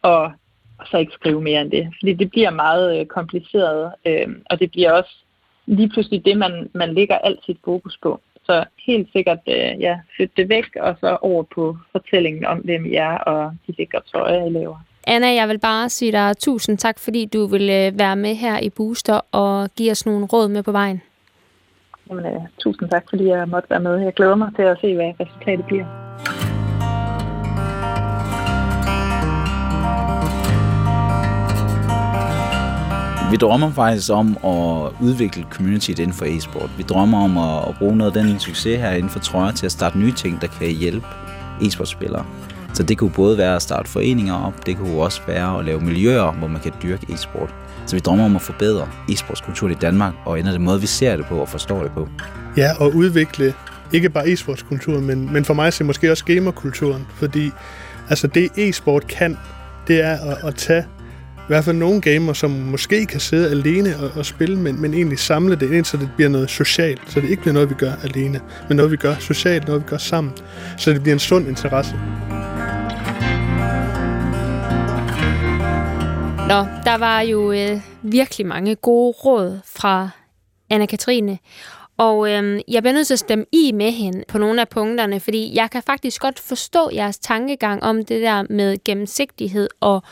og, 0.01 0.31
og 0.79 0.87
så 0.87 0.97
ikke 0.97 1.13
skrive 1.13 1.41
mere 1.41 1.61
end 1.61 1.71
det. 1.71 1.87
Fordi 1.99 2.13
det 2.13 2.29
bliver 2.31 2.49
meget 2.49 2.99
øh, 2.99 3.05
kompliceret, 3.05 3.93
øh, 4.05 4.27
og 4.49 4.59
det 4.59 4.71
bliver 4.71 4.91
også 4.91 5.24
lige 5.65 5.89
pludselig 5.89 6.25
det, 6.25 6.37
man, 6.37 6.69
man 6.73 6.93
lægger 6.93 7.17
alt 7.17 7.39
sit 7.45 7.57
fokus 7.65 7.97
på. 8.03 8.19
Så 8.45 8.63
helt 8.87 9.09
sikkert, 9.11 9.39
øh, 9.47 9.81
ja, 9.81 9.99
flytte 10.15 10.33
det 10.37 10.49
væk, 10.49 10.65
og 10.81 10.95
så 10.99 11.17
over 11.21 11.43
på 11.43 11.77
fortællingen 11.91 12.45
om, 12.45 12.57
hvem 12.57 12.85
I 12.85 12.95
er, 12.95 13.17
og 13.17 13.53
de 13.67 13.75
sikre 13.75 13.99
trøjer, 14.11 14.45
I 14.45 14.49
laver. 14.49 14.77
Anna, 15.07 15.33
jeg 15.33 15.47
vil 15.47 15.59
bare 15.59 15.89
sige 15.89 16.11
dig 16.11 16.37
tusind 16.37 16.77
tak, 16.77 16.99
fordi 16.99 17.25
du 17.25 17.45
vil 17.45 17.69
øh, 17.69 17.99
være 17.99 18.15
med 18.15 18.35
her 18.35 18.59
i 18.59 18.69
Booster 18.69 19.19
og 19.31 19.69
give 19.77 19.91
os 19.91 20.05
nogle 20.05 20.25
råd 20.25 20.47
med 20.47 20.63
på 20.63 20.71
vejen. 20.71 21.01
Jamen, 22.09 22.25
øh, 22.25 22.41
tusind 22.59 22.89
tak, 22.89 23.03
fordi 23.09 23.25
jeg 23.27 23.47
måtte 23.47 23.69
være 23.69 23.79
med. 23.79 23.97
Jeg 23.97 24.13
glæder 24.13 24.35
mig 24.35 24.51
til 24.55 24.63
at 24.63 24.77
se, 24.81 24.95
hvad 24.95 25.13
resultatet 25.19 25.65
bliver. 25.65 25.85
Vi 33.35 33.39
drømmer 33.39 33.71
faktisk 33.71 34.11
om 34.11 34.37
at 34.43 34.91
udvikle 35.01 35.45
communityet 35.49 35.99
inden 35.99 36.13
for 36.13 36.25
e-sport. 36.25 36.69
Vi 36.77 36.83
drømmer 36.83 37.23
om 37.23 37.37
at, 37.69 37.75
bruge 37.79 37.97
noget 37.97 38.17
af 38.17 38.23
den 38.23 38.39
succes 38.39 38.79
her 38.79 38.91
inden 38.91 39.09
for 39.09 39.19
trøjer 39.19 39.51
til 39.51 39.65
at 39.65 39.71
starte 39.71 39.99
nye 39.99 40.11
ting, 40.11 40.41
der 40.41 40.47
kan 40.47 40.71
hjælpe 40.71 41.07
e-sportspillere. 41.61 42.25
Så 42.73 42.83
det 42.83 42.97
kunne 42.97 43.11
både 43.11 43.37
være 43.37 43.55
at 43.55 43.61
starte 43.61 43.89
foreninger 43.89 44.33
op, 44.33 44.65
det 44.65 44.77
kunne 44.77 45.01
også 45.01 45.21
være 45.27 45.59
at 45.59 45.65
lave 45.65 45.81
miljøer, 45.81 46.31
hvor 46.31 46.47
man 46.47 46.61
kan 46.61 46.71
dyrke 46.83 47.13
e-sport. 47.13 47.55
Så 47.85 47.95
vi 47.95 47.99
drømmer 47.99 48.25
om 48.25 48.35
at 48.35 48.41
forbedre 48.41 48.87
e-sportskulturen 49.09 49.71
i 49.71 49.75
Danmark 49.81 50.13
og 50.25 50.39
ændre 50.39 50.53
den 50.53 50.63
måde, 50.63 50.81
vi 50.81 50.87
ser 50.87 51.17
det 51.17 51.25
på 51.25 51.37
og 51.37 51.49
forstår 51.49 51.83
det 51.83 51.91
på. 51.91 52.07
Ja, 52.57 52.69
og 52.79 52.95
udvikle 52.95 53.53
ikke 53.91 54.09
bare 54.09 54.27
e-sportskulturen, 54.27 55.01
men, 55.01 55.33
men 55.33 55.45
for 55.45 55.53
mig 55.53 55.73
så 55.73 55.83
måske 55.83 56.11
også 56.11 56.25
gamerkulturen, 56.25 57.07
fordi 57.15 57.51
altså 58.09 58.27
det 58.27 58.49
e-sport 58.57 59.07
kan, 59.07 59.37
det 59.87 60.03
er 60.03 60.13
at, 60.13 60.47
at 60.47 60.55
tage 60.55 60.85
i 61.45 61.47
hvert 61.47 61.63
fald 61.63 61.75
nogle 61.75 62.01
gamer, 62.01 62.33
som 62.33 62.51
måske 62.51 63.05
kan 63.05 63.19
sidde 63.19 63.49
alene 63.49 63.97
og, 63.97 64.11
og 64.15 64.25
spille, 64.25 64.59
men, 64.59 64.81
men 64.81 64.93
egentlig 64.93 65.19
samle 65.19 65.55
det 65.55 65.71
ind, 65.71 65.85
så 65.85 65.97
det 65.97 66.09
bliver 66.15 66.29
noget 66.29 66.49
socialt. 66.49 67.01
Så 67.07 67.21
det 67.21 67.29
ikke 67.29 67.41
bliver 67.41 67.53
noget, 67.53 67.69
vi 67.69 67.75
gør 67.75 67.91
alene, 68.03 68.41
men 68.67 68.77
noget, 68.77 68.91
vi 68.91 68.97
gør 68.97 69.15
socialt, 69.19 69.67
noget, 69.67 69.81
vi 69.81 69.87
gør 69.87 69.97
sammen. 69.97 70.33
Så 70.77 70.91
det 70.91 71.01
bliver 71.01 71.15
en 71.15 71.19
sund 71.19 71.47
interesse. 71.47 71.95
Nå, 76.47 76.65
der 76.85 76.97
var 76.97 77.21
jo 77.21 77.51
øh, 77.51 77.81
virkelig 78.01 78.47
mange 78.47 78.75
gode 78.75 79.11
råd 79.11 79.59
fra 79.65 80.09
Anna-Katrine. 80.73 81.37
Og 81.97 82.31
øh, 82.31 82.61
jeg 82.67 82.83
bliver 82.83 82.93
nødt 82.93 83.07
til 83.07 83.13
at 83.13 83.19
stemme 83.19 83.45
i 83.51 83.71
med 83.71 83.91
hende 83.91 84.23
på 84.27 84.37
nogle 84.37 84.61
af 84.61 84.69
punkterne, 84.69 85.19
fordi 85.19 85.55
jeg 85.55 85.69
kan 85.71 85.83
faktisk 85.83 86.21
godt 86.21 86.39
forstå 86.39 86.89
jeres 86.93 87.19
tankegang 87.19 87.83
om 87.83 88.05
det 88.05 88.21
der 88.21 88.43
med 88.49 88.77
gennemsigtighed 88.85 89.69
og 89.79 90.03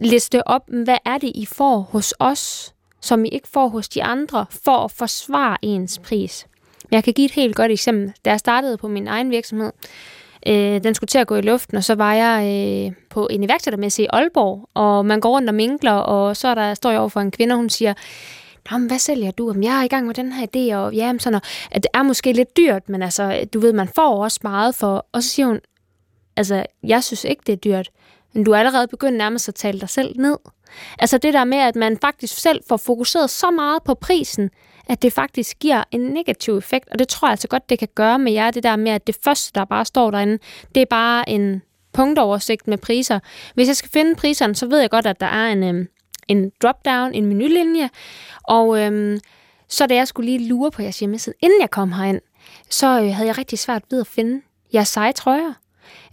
liste 0.00 0.48
op, 0.48 0.62
hvad 0.68 0.98
er 1.04 1.18
det, 1.18 1.32
I 1.34 1.46
får 1.46 1.80
hos 1.80 2.14
os, 2.18 2.74
som 3.00 3.24
I 3.24 3.28
ikke 3.28 3.48
får 3.48 3.68
hos 3.68 3.88
de 3.88 4.02
andre, 4.02 4.46
for 4.64 4.84
at 4.84 4.90
forsvare 4.90 5.56
ens 5.62 5.98
pris. 5.98 6.46
Jeg 6.90 7.04
kan 7.04 7.12
give 7.12 7.24
et 7.24 7.30
helt 7.30 7.56
godt 7.56 7.72
eksempel. 7.72 8.12
Da 8.24 8.30
jeg 8.30 8.38
startede 8.38 8.76
på 8.76 8.88
min 8.88 9.08
egen 9.08 9.30
virksomhed, 9.30 9.72
øh, 10.46 10.82
den 10.82 10.94
skulle 10.94 11.08
til 11.08 11.18
at 11.18 11.26
gå 11.26 11.36
i 11.36 11.40
luften, 11.40 11.76
og 11.76 11.84
så 11.84 11.94
var 11.94 12.14
jeg 12.14 12.44
øh, 12.46 12.92
på 13.10 13.28
en 13.30 13.42
iværksættermesse 13.42 14.02
i 14.02 14.06
Aalborg, 14.10 14.68
og 14.74 15.06
man 15.06 15.20
går 15.20 15.30
rundt 15.30 15.48
og 15.48 15.54
minkler, 15.54 15.92
og 15.92 16.36
så 16.36 16.54
der, 16.54 16.74
står 16.74 16.90
jeg 16.90 17.00
over 17.00 17.08
for 17.08 17.20
en 17.20 17.30
kvinde, 17.30 17.52
og 17.52 17.56
hun 17.56 17.70
siger, 17.70 17.94
Nå, 18.70 18.78
men 18.78 18.86
hvad 18.86 18.98
sælger 18.98 19.30
du? 19.30 19.48
Jamen, 19.48 19.64
jeg 19.64 19.80
er 19.80 19.82
i 19.82 19.88
gang 19.88 20.06
med 20.06 20.14
den 20.14 20.32
her 20.32 20.46
idé, 20.46 20.76
og 20.76 20.94
ja, 20.94 21.12
sådan, 21.18 21.40
at 21.70 21.82
det 21.82 21.90
er 21.94 22.02
måske 22.02 22.32
lidt 22.32 22.56
dyrt, 22.56 22.88
men 22.88 23.02
altså, 23.02 23.48
du 23.54 23.60
ved, 23.60 23.72
man 23.72 23.88
får 23.88 24.22
også 24.22 24.40
meget 24.42 24.74
for... 24.74 25.06
Og 25.12 25.22
så 25.22 25.28
siger 25.28 25.46
hun, 25.46 25.60
altså, 26.36 26.66
jeg 26.82 27.04
synes 27.04 27.24
ikke, 27.24 27.42
det 27.46 27.52
er 27.52 27.56
dyrt. 27.56 27.90
Men 28.32 28.44
du 28.44 28.50
er 28.50 28.58
allerede 28.58 28.88
begyndt 28.88 29.18
nærmest 29.18 29.48
at 29.48 29.54
tale 29.54 29.80
dig 29.80 29.88
selv 29.88 30.20
ned. 30.20 30.36
Altså 30.98 31.18
det 31.18 31.34
der 31.34 31.44
med, 31.44 31.58
at 31.58 31.76
man 31.76 31.98
faktisk 32.00 32.38
selv 32.38 32.60
får 32.68 32.76
fokuseret 32.76 33.30
så 33.30 33.50
meget 33.50 33.82
på 33.82 33.94
prisen, 33.94 34.50
at 34.88 35.02
det 35.02 35.12
faktisk 35.12 35.58
giver 35.58 35.84
en 35.90 36.00
negativ 36.00 36.56
effekt. 36.56 36.88
Og 36.88 36.98
det 36.98 37.08
tror 37.08 37.28
jeg 37.28 37.30
altså 37.30 37.48
godt, 37.48 37.70
det 37.70 37.78
kan 37.78 37.88
gøre 37.94 38.18
med 38.18 38.32
jer, 38.32 38.50
det 38.50 38.62
der 38.62 38.76
med, 38.76 38.92
at 38.92 39.06
det 39.06 39.16
første, 39.24 39.50
der 39.54 39.64
bare 39.64 39.84
står 39.84 40.10
derinde, 40.10 40.38
det 40.74 40.80
er 40.80 40.86
bare 40.86 41.28
en 41.28 41.62
punktoversigt 41.92 42.68
med 42.68 42.78
priser. 42.78 43.18
Hvis 43.54 43.68
jeg 43.68 43.76
skal 43.76 43.90
finde 43.90 44.14
priserne, 44.14 44.54
så 44.54 44.66
ved 44.66 44.80
jeg 44.80 44.90
godt, 44.90 45.06
at 45.06 45.20
der 45.20 45.26
er 45.26 45.52
en, 45.52 45.62
øhm, 45.62 45.88
en 46.28 46.52
drop-down, 46.62 47.12
en 47.14 47.26
menulinje, 47.26 47.90
og 48.42 48.80
øhm, 48.80 49.20
så 49.68 49.86
da 49.86 49.94
jeg 49.94 50.08
skulle 50.08 50.30
lige 50.30 50.48
lure 50.48 50.70
på 50.70 50.82
jeres 50.82 50.98
hjemmeside, 50.98 51.34
inden 51.40 51.60
jeg 51.60 51.70
kom 51.70 51.92
herind, 51.92 52.20
så 52.70 52.86
øh, 52.86 53.14
havde 53.14 53.26
jeg 53.28 53.38
rigtig 53.38 53.58
svært 53.58 53.82
ved 53.90 54.00
at 54.00 54.06
finde 54.06 54.42
jeres 54.74 54.88
seje 54.88 55.12
trøjer. 55.12 55.52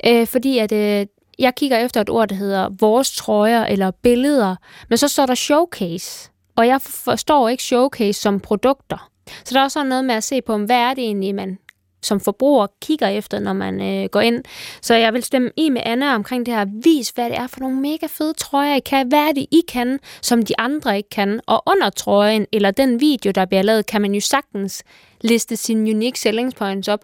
Øh, 0.08 0.28
fordi 0.28 0.58
at 0.58 0.72
øh, 0.72 1.06
jeg 1.40 1.56
kigger 1.56 1.78
efter 1.78 2.02
et 2.02 2.10
ord, 2.10 2.28
der 2.28 2.36
hedder 2.36 2.70
vores 2.80 3.16
trøjer 3.16 3.66
eller 3.66 3.92
billeder, 3.92 4.56
men 4.90 4.98
så 4.98 5.08
står 5.08 5.26
der 5.26 5.36
showcase. 5.36 6.30
Og 6.56 6.68
jeg 6.68 6.82
forstår 6.82 7.50
ikke 7.50 7.64
showcase 7.64 8.22
som 8.22 8.40
produkter. 8.40 9.10
Så 9.46 9.54
der 9.54 9.60
er 9.60 9.64
også 9.64 9.84
noget 9.84 10.06
med 10.06 10.16
at 10.16 10.24
se 10.24 10.42
på, 10.42 10.58
hvad 10.58 10.78
er 10.78 10.94
det 10.94 11.04
egentlig, 11.04 11.36
man 11.36 11.58
som 12.02 12.20
forbruger 12.20 12.68
kigger 12.82 13.08
efter, 13.08 13.40
når 13.40 13.54
man 13.54 13.82
øh, 13.82 14.10
går 14.10 14.22
ind. 14.22 14.44
Så 14.82 14.96
jeg 14.96 15.14
vil 15.14 15.24
stemme 15.24 15.52
i 15.58 15.70
med 15.70 15.82
Anna 15.86 16.16
omkring 16.16 16.46
det 16.46 16.54
her. 16.54 16.66
Vis, 16.84 17.10
hvad 17.10 17.30
det 17.30 17.38
er 17.38 17.48
for 17.48 17.60
nogle 17.60 17.82
mega 17.82 18.08
fede 18.10 18.34
trøjer, 18.34 18.76
I 18.76 18.80
kan. 18.80 19.08
Hvad 19.08 19.20
er 19.20 19.32
det, 19.32 19.46
I 19.52 19.62
kan, 19.68 20.00
som 20.22 20.46
de 20.46 20.60
andre 20.60 20.98
ikke 20.98 21.10
kan? 21.10 21.42
Og 21.48 21.64
under 21.66 21.90
trøjen, 21.90 22.46
eller 22.54 22.72
den 22.72 23.02
video, 23.02 23.32
der 23.32 23.46
bliver 23.46 23.62
lavet, 23.62 23.86
kan 23.86 24.02
man 24.02 24.14
jo 24.14 24.22
sagtens 24.22 24.84
liste 25.22 25.56
sine 25.56 25.92
unique 25.92 26.20
selling 26.20 26.56
points 26.56 26.88
op. 26.88 27.02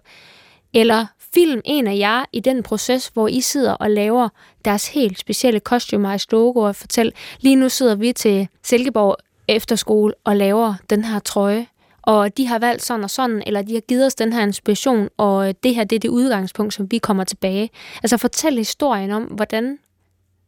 Eller 0.74 1.06
film 1.34 1.60
en 1.64 1.86
af 1.86 1.98
jer 1.98 2.24
i 2.32 2.40
den 2.40 2.62
proces, 2.62 3.08
hvor 3.08 3.28
I 3.28 3.40
sidder 3.40 3.72
og 3.72 3.90
laver 3.90 4.28
deres 4.64 4.88
helt 4.88 5.18
specielle 5.18 5.60
customized 5.60 6.32
logo 6.32 6.60
og 6.60 6.76
fortæl, 6.76 7.12
lige 7.40 7.56
nu 7.56 7.68
sidder 7.68 7.94
vi 7.94 8.12
til 8.12 8.48
Silkeborg 8.62 9.16
Efterskole 9.48 10.14
og 10.24 10.36
laver 10.36 10.74
den 10.90 11.04
her 11.04 11.18
trøje 11.18 11.66
og 12.06 12.36
de 12.36 12.46
har 12.46 12.58
valgt 12.58 12.82
sådan 12.82 13.04
og 13.04 13.10
sådan, 13.10 13.42
eller 13.46 13.62
de 13.62 13.74
har 13.74 13.80
givet 13.80 14.06
os 14.06 14.14
den 14.14 14.32
her 14.32 14.42
inspiration, 14.42 15.08
og 15.16 15.48
øh, 15.48 15.54
det 15.62 15.74
her 15.74 15.84
det 15.84 15.96
er 15.96 16.00
det 16.00 16.08
udgangspunkt, 16.08 16.74
som 16.74 16.90
vi 16.90 16.98
kommer 16.98 17.24
tilbage. 17.24 17.70
Altså 18.02 18.16
fortæl 18.16 18.56
historien 18.56 19.10
om, 19.10 19.22
hvordan, 19.22 19.78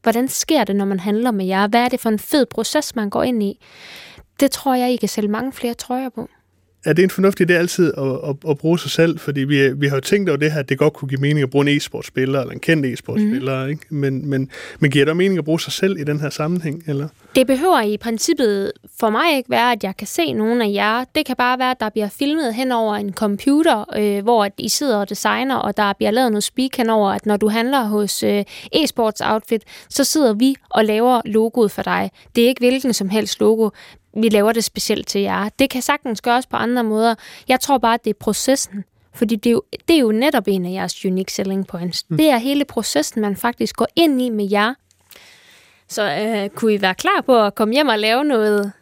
hvordan 0.03 0.29
sker 0.29 0.65
det, 0.65 0.77
når 0.77 0.85
man 0.85 1.01
handler 1.01 1.31
med 1.31 1.47
jer? 1.47 1.69
Hvad 1.69 1.81
er 1.81 1.89
det 1.89 2.01
for 2.01 2.09
en 2.09 2.19
fed 2.19 2.47
proces, 2.47 2.97
man 2.97 3.11
går 3.11 3.23
ind 3.23 3.43
i? 3.43 3.61
Det 4.41 4.51
tror 4.51 4.75
jeg, 4.75 4.93
I 4.93 4.97
kan 4.97 5.09
sælge 5.09 5.29
mange 5.29 5.53
flere 5.53 5.75
trøjer 5.75 6.09
på 6.09 6.29
er 6.87 6.93
det 6.93 7.03
en 7.03 7.11
fornuftig 7.11 7.51
idé 7.51 7.53
altid 7.53 7.93
at, 7.99 8.05
at, 8.05 8.37
at 8.51 8.59
bruge 8.59 8.79
sig 8.79 8.91
selv? 8.91 9.19
Fordi 9.19 9.41
vi, 9.41 9.73
vi 9.73 9.87
har 9.87 9.97
jo 9.97 10.01
tænkt 10.01 10.29
over 10.31 10.37
det 10.37 10.53
her, 10.53 10.61
at 10.61 10.69
det 10.69 10.79
godt 10.79 10.93
kunne 10.93 11.09
give 11.09 11.21
mening 11.21 11.43
at 11.43 11.51
bruge 11.51 11.71
en 11.71 11.77
e-sportspiller, 11.77 12.41
eller 12.41 12.53
en 12.53 12.61
kendt 12.61 12.87
e-sportspiller, 12.87 13.65
mm. 13.65 13.71
ikke? 13.71 13.83
Men, 13.91 14.31
men, 14.31 14.51
men 14.79 14.91
giver 14.91 15.05
det 15.05 15.17
mening 15.17 15.39
at 15.39 15.45
bruge 15.45 15.61
sig 15.61 15.73
selv 15.73 15.99
i 15.99 16.05
den 16.05 16.21
her 16.21 16.31
sammenhæng, 16.31 16.83
eller? 16.87 17.09
Det 17.37 17.47
behøver 17.47 17.81
i 17.81 17.97
princippet 17.97 18.73
for 19.01 19.11
mig 19.11 19.37
ikke 19.37 19.51
være, 19.51 19.73
at 19.73 19.85
jeg 19.85 19.97
kan 19.97 20.07
se 20.07 20.33
nogen 20.33 20.63
af 20.63 20.71
jer. 20.75 21.05
Det 21.15 21.27
kan 21.27 21.37
bare 21.37 21.59
være, 21.59 21.71
at 21.71 21.81
der 21.81 21.89
bliver 21.89 22.09
filmet 22.09 22.55
hen 22.55 22.73
over 22.73 22.95
en 22.95 23.13
computer, 23.13 23.85
øh, 23.97 24.23
hvor 24.23 24.49
I 24.59 24.69
sidder 24.69 24.97
og 24.97 25.09
designer, 25.09 25.57
og 25.57 25.77
der 25.77 25.93
bliver 25.93 26.11
lavet 26.11 26.33
noget 26.33 26.45
speak 26.45 26.77
hen 26.77 26.91
over, 26.91 27.11
at 27.11 27.27
når 27.27 27.37
du 27.37 27.49
handler 27.49 27.85
hos 27.85 28.23
øh, 28.23 28.45
e-sports 28.75 29.33
outfit, 29.33 29.63
så 29.89 30.05
sidder 30.05 30.35
vi 30.35 30.55
og 30.71 30.85
laver 30.85 31.21
logoet 31.25 31.71
for 31.71 31.83
dig. 31.83 32.11
Det 32.37 32.45
er 32.45 32.49
ikke 32.49 32.61
hvilken 32.61 32.93
som 32.93 33.09
helst 33.09 33.41
logo 33.41 33.71
vi 34.17 34.29
laver 34.29 34.53
det 34.53 34.65
specielt 34.65 35.07
til 35.07 35.21
jer. 35.21 35.49
Det 35.59 35.71
kan 35.71 35.83
sagtens 35.83 36.21
gøres 36.21 36.47
på 36.47 36.57
andre 36.57 36.85
måder. 36.85 37.15
Jeg 37.49 37.61
tror 37.61 37.79
bare, 37.79 37.95
at 37.95 38.05
det 38.05 38.11
er 38.11 38.19
processen. 38.21 38.85
Fordi 39.15 39.37
det 39.37 39.51
er, 39.51 39.53
jo, 39.53 39.63
det 39.89 39.97
er 39.97 40.01
jo 40.01 40.13
netop 40.13 40.45
en 40.47 40.67
af 40.67 40.71
jeres 40.71 41.05
unique 41.05 41.33
selling 41.33 41.67
points. 41.67 42.05
Mm. 42.09 42.17
Det 42.17 42.27
er 42.31 42.39
hele 42.39 42.65
processen, 42.65 43.23
man 43.23 43.37
faktisk 43.37 43.77
går 43.77 43.87
ind 43.97 44.23
i 44.23 44.31
med 44.31 44.51
jer. 44.51 44.75
Så 45.89 46.11
øh, 46.11 46.49
kunne 46.49 46.75
I 46.75 46.83
være 46.83 46.95
klar 46.95 47.23
på 47.27 47.45
at 47.45 47.55
komme 47.55 47.75
hjem 47.75 47.89
og 47.89 47.99
lave 47.99 48.25
noget 48.25 48.73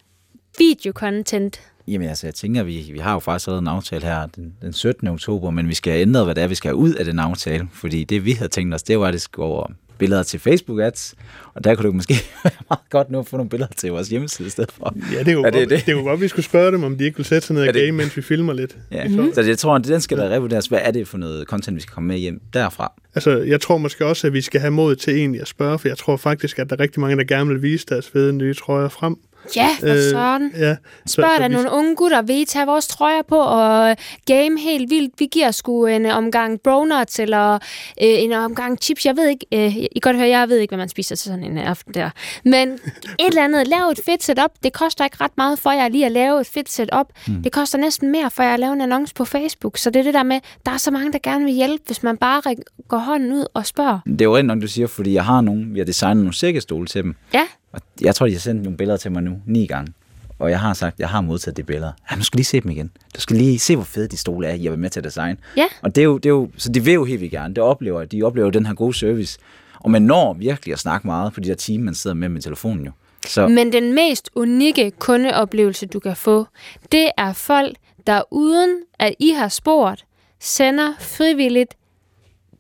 videocontent? 0.59 1.61
Jamen 1.88 2.09
altså, 2.09 2.27
jeg 2.27 2.35
tænker, 2.35 2.62
vi, 2.62 2.90
vi 2.92 2.99
har 2.99 3.12
jo 3.12 3.18
faktisk 3.18 3.49
allerede 3.49 3.62
en 3.62 3.68
aftale 3.68 4.05
her 4.05 4.27
den, 4.27 4.55
den 4.62 4.73
17. 4.73 5.09
oktober, 5.09 5.51
men 5.51 5.68
vi 5.68 5.75
skal 5.75 6.01
ændre, 6.01 6.25
hvad 6.25 6.35
det 6.35 6.42
er, 6.42 6.49
vi 6.49 6.55
skal 6.55 6.68
have 6.68 6.77
ud 6.77 6.94
af 6.94 7.05
den 7.05 7.18
aftale. 7.18 7.68
Fordi 7.73 8.05
det, 8.05 8.25
vi 8.25 8.33
havde 8.33 8.49
tænkt 8.49 8.75
os, 8.75 8.83
det 8.83 8.99
var, 8.99 9.07
at 9.07 9.12
det 9.12 9.20
skulle 9.20 9.47
over 9.47 9.66
billeder 9.99 10.23
til 10.23 10.39
Facebook-ads, 10.39 11.15
og 11.55 11.65
der 11.65 11.75
kunne 11.75 11.87
det 11.87 11.95
måske 11.95 12.15
meget 12.71 12.91
godt 12.91 13.11
nu 13.11 13.23
få 13.23 13.37
nogle 13.37 13.51
billeder 13.51 13.73
til 13.77 13.91
vores 13.91 14.09
hjemmeside 14.09 14.47
i 14.47 14.51
stedet 14.51 14.73
for. 14.73 14.95
Ja, 15.13 15.19
det 15.19 15.29
er 15.29 15.33
jo, 15.33 15.43
er 15.43 15.51
det, 15.51 15.61
godt, 15.61 15.71
det? 15.71 15.87
det 15.87 15.93
er 15.93 15.97
jo 15.97 16.03
godt, 16.03 16.21
vi 16.21 16.29
skulle 16.29 16.45
spørge 16.45 16.73
dem, 16.73 16.85
om 16.85 16.99
de 16.99 17.05
ikke 17.05 17.17
ville 17.17 17.29
sætte 17.29 17.47
sig 17.47 17.55
ned 17.55 17.69
og 17.69 17.75
game, 17.75 17.93
mens 17.93 18.17
vi 18.17 18.23
filmer 18.23 18.53
lidt. 18.53 18.77
Ja. 18.91 19.09
Mm-hmm. 19.09 19.35
Så 19.35 19.43
jeg 19.43 19.59
tror, 19.59 19.75
at 19.75 19.85
den 19.85 20.01
skal 20.01 20.19
der 20.19 20.29
revurderes. 20.29 20.67
Hvad 20.67 20.81
er 20.83 20.91
det 20.91 21.09
for 21.09 21.19
noget 21.19 21.47
content, 21.47 21.77
vi 21.77 21.81
skal 21.81 21.93
komme 21.95 22.09
med 22.09 22.19
hjem 22.19 22.41
derfra? 22.53 22.93
Altså, 23.15 23.39
jeg 23.39 23.61
tror 23.61 23.79
måske 23.79 24.07
også, 24.07 24.27
at 24.27 24.33
vi 24.33 24.41
skal 24.41 24.61
have 24.61 24.71
mod 24.71 24.97
til 24.97 25.17
egentlig 25.17 25.41
at 25.41 25.49
spørge, 25.49 25.79
for 25.79 25.89
jeg 25.89 25.99
tror 25.99 26.17
faktisk, 26.17 26.59
at 26.59 26.71
der 26.71 26.77
er 26.77 26.81
rigtig 26.81 27.01
mange, 27.01 27.17
der 27.17 27.25
gerne 27.25 27.51
vil 27.51 27.63
vise 27.63 27.87
deres 27.89 28.09
fede 28.09 28.33
nye 28.33 28.55
trøjer 28.55 28.89
frem. 28.89 29.17
Ja, 29.57 29.69
for 29.81 29.87
øh, 29.87 30.11
sådan. 30.11 30.53
Ja, 30.59 30.77
Spørg 31.07 31.31
så, 31.37 31.43
der 31.43 31.49
nogle 31.49 31.71
unge 31.71 31.97
gutter, 31.97 32.23
vil 32.23 32.41
I 32.41 32.45
tage 32.45 32.67
vores 32.67 32.87
trøjer 32.87 33.23
på 33.29 33.37
og 33.37 33.97
game 34.27 34.61
helt 34.61 34.91
vildt? 34.91 35.15
Vi 35.19 35.29
giver 35.33 35.51
sgu 35.51 35.87
en 35.87 36.07
omgang 36.07 36.61
bronuts 36.61 37.19
eller 37.19 37.55
øh, 37.55 37.59
en 37.99 38.33
omgang 38.33 38.79
chips. 38.83 39.07
Jeg 39.07 39.17
ved 39.17 39.29
ikke, 39.29 39.47
øh, 39.53 39.77
I 39.77 39.89
kan 39.95 40.01
godt 40.01 40.17
høre, 40.17 40.29
jeg 40.29 40.49
ved 40.49 40.59
ikke, 40.59 40.71
hvad 40.71 40.79
man 40.79 40.89
spiser 40.89 41.17
til 41.17 41.29
sådan 41.29 41.45
en 41.45 41.59
aften 41.59 41.95
der. 41.95 42.11
Men 42.45 42.69
et 42.73 42.81
eller 43.29 43.45
andet, 43.45 43.69
lav 43.69 43.89
et 43.89 44.01
fedt 44.07 44.23
setup. 44.23 44.51
Det 44.63 44.73
koster 44.73 45.05
ikke 45.05 45.17
ret 45.21 45.37
meget 45.37 45.59
for 45.59 45.71
jer 45.71 45.89
lige 45.89 46.07
at 46.07 46.13
lave 46.13 46.41
et 46.41 46.47
fedt 46.47 46.71
setup. 46.71 47.07
Hmm. 47.27 47.43
Det 47.43 47.53
koster 47.53 47.79
næsten 47.79 48.13
mere 48.13 48.31
for 48.31 48.43
jer 48.43 48.55
at 48.55 48.61
lave 48.61 48.73
en 48.73 48.81
annonce 48.81 49.15
på 49.15 49.25
Facebook. 49.25 49.79
Så 49.79 49.91
det 49.91 50.01
er 50.01 50.05
det 50.05 50.15
der 50.15 50.23
med, 50.23 50.41
der 50.67 50.73
er 50.73 50.77
så 50.77 50.91
mange, 50.91 51.13
der 51.13 51.19
gerne 51.23 51.45
vil 51.45 51.55
hjælpe, 51.55 51.83
hvis 51.87 52.03
man 52.03 52.17
bare 52.17 52.43
går 52.89 52.99
hånden 52.99 53.33
ud 53.33 53.47
og 53.55 53.67
spørger. 53.67 53.99
Det 54.07 54.21
er 54.21 54.25
jo 54.25 54.37
rent 54.37 54.47
nok, 54.47 54.63
du 54.63 54.69
siger, 54.69 54.87
fordi 54.87 55.13
jeg 55.13 55.25
har 55.25 55.41
nogen, 55.41 55.75
vi 55.75 55.79
har 55.79 55.87
designet 55.87 56.17
nogle 56.17 56.35
sækkestole 56.35 56.87
til 56.87 57.03
dem. 57.03 57.17
Ja. 57.35 57.43
Og 57.75 57.81
jeg 58.01 58.15
tror, 58.15 58.27
de 58.27 58.33
har 58.33 58.41
sendt 58.41 58.63
nogle 58.63 58.77
billeder 58.77 58.97
til 58.97 59.13
mig 59.13 59.23
nu, 59.23 59.37
ni 59.47 59.67
gange. 59.67 59.93
Og 60.39 60.51
jeg 60.51 60.61
har 60.61 60.75
sagt, 60.75 61.01
jeg 61.01 61.09
har 61.09 61.21
modtaget 61.21 61.57
de 61.57 61.63
billeder. 61.63 61.93
Ja, 62.11 62.17
du 62.17 62.25
skal 62.25 62.39
lige 62.39 62.45
se 62.45 62.61
dem 62.61 62.71
igen. 62.71 62.91
Du 63.17 63.21
skal 63.21 63.37
lige 63.37 63.59
se, 63.59 63.77
hvor 63.77 63.85
fede 63.85 64.09
de 64.09 64.17
stole 64.17 64.47
er, 64.47 64.55
jeg 64.55 64.73
vil 64.73 64.79
med 64.79 64.91
til 64.91 65.01
at 65.01 65.05
design. 65.05 65.39
Ja. 65.57 65.67
Og 65.83 65.95
det 65.95 66.01
er 66.01 66.05
jo, 66.05 66.19
det 66.19 66.27
er 66.27 66.31
jo, 66.31 66.51
så 66.57 66.69
de 66.69 66.85
vil 66.85 66.95
jo 66.95 67.05
helt 67.05 67.21
vildt 67.21 67.33
gerne. 67.33 67.55
Det 67.55 67.63
oplever, 67.63 68.05
de 68.05 68.23
oplever 68.23 68.51
den 68.51 68.67
her 68.67 68.75
gode 68.75 68.95
service. 68.95 69.39
Og 69.81 69.91
man 69.91 70.03
når 70.03 70.33
virkelig 70.33 70.73
at 70.73 70.79
snakke 70.79 71.07
meget 71.07 71.33
på 71.33 71.41
de 71.41 71.49
der 71.49 71.55
timer, 71.55 71.85
man 71.85 71.95
sidder 71.95 72.15
med 72.15 72.29
med 72.29 72.41
telefonen 72.43 72.85
jo. 72.85 72.91
Så. 73.27 73.49
Men 73.49 73.73
den 73.73 73.95
mest 73.95 74.31
unikke 74.35 74.91
kundeoplevelse, 74.91 75.87
du 75.87 76.01
kan 76.01 76.17
få, 76.17 76.47
det 76.93 77.11
er 77.19 77.33
folk, 77.33 77.77
der 78.07 78.23
uden 78.31 78.77
at 78.99 79.15
I 79.19 79.31
har 79.31 79.49
spurgt, 79.49 80.05
sender 80.41 80.93
frivilligt 81.01 81.75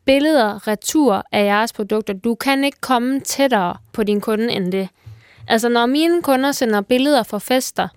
billeder 0.04 0.68
retur 0.68 1.24
af 1.32 1.44
jeres 1.44 1.72
produkter. 1.72 2.14
Du 2.14 2.34
kan 2.34 2.64
ikke 2.64 2.80
komme 2.80 3.20
tættere 3.20 3.76
på 3.92 4.02
din 4.02 4.20
kunde 4.20 4.52
end 4.52 4.72
det. 4.72 4.88
Altså, 5.48 5.68
når 5.68 5.86
mine 5.86 6.22
kunder 6.22 6.52
sender 6.52 6.80
billeder 6.80 7.22
fra 7.22 7.38
fester, 7.38 7.88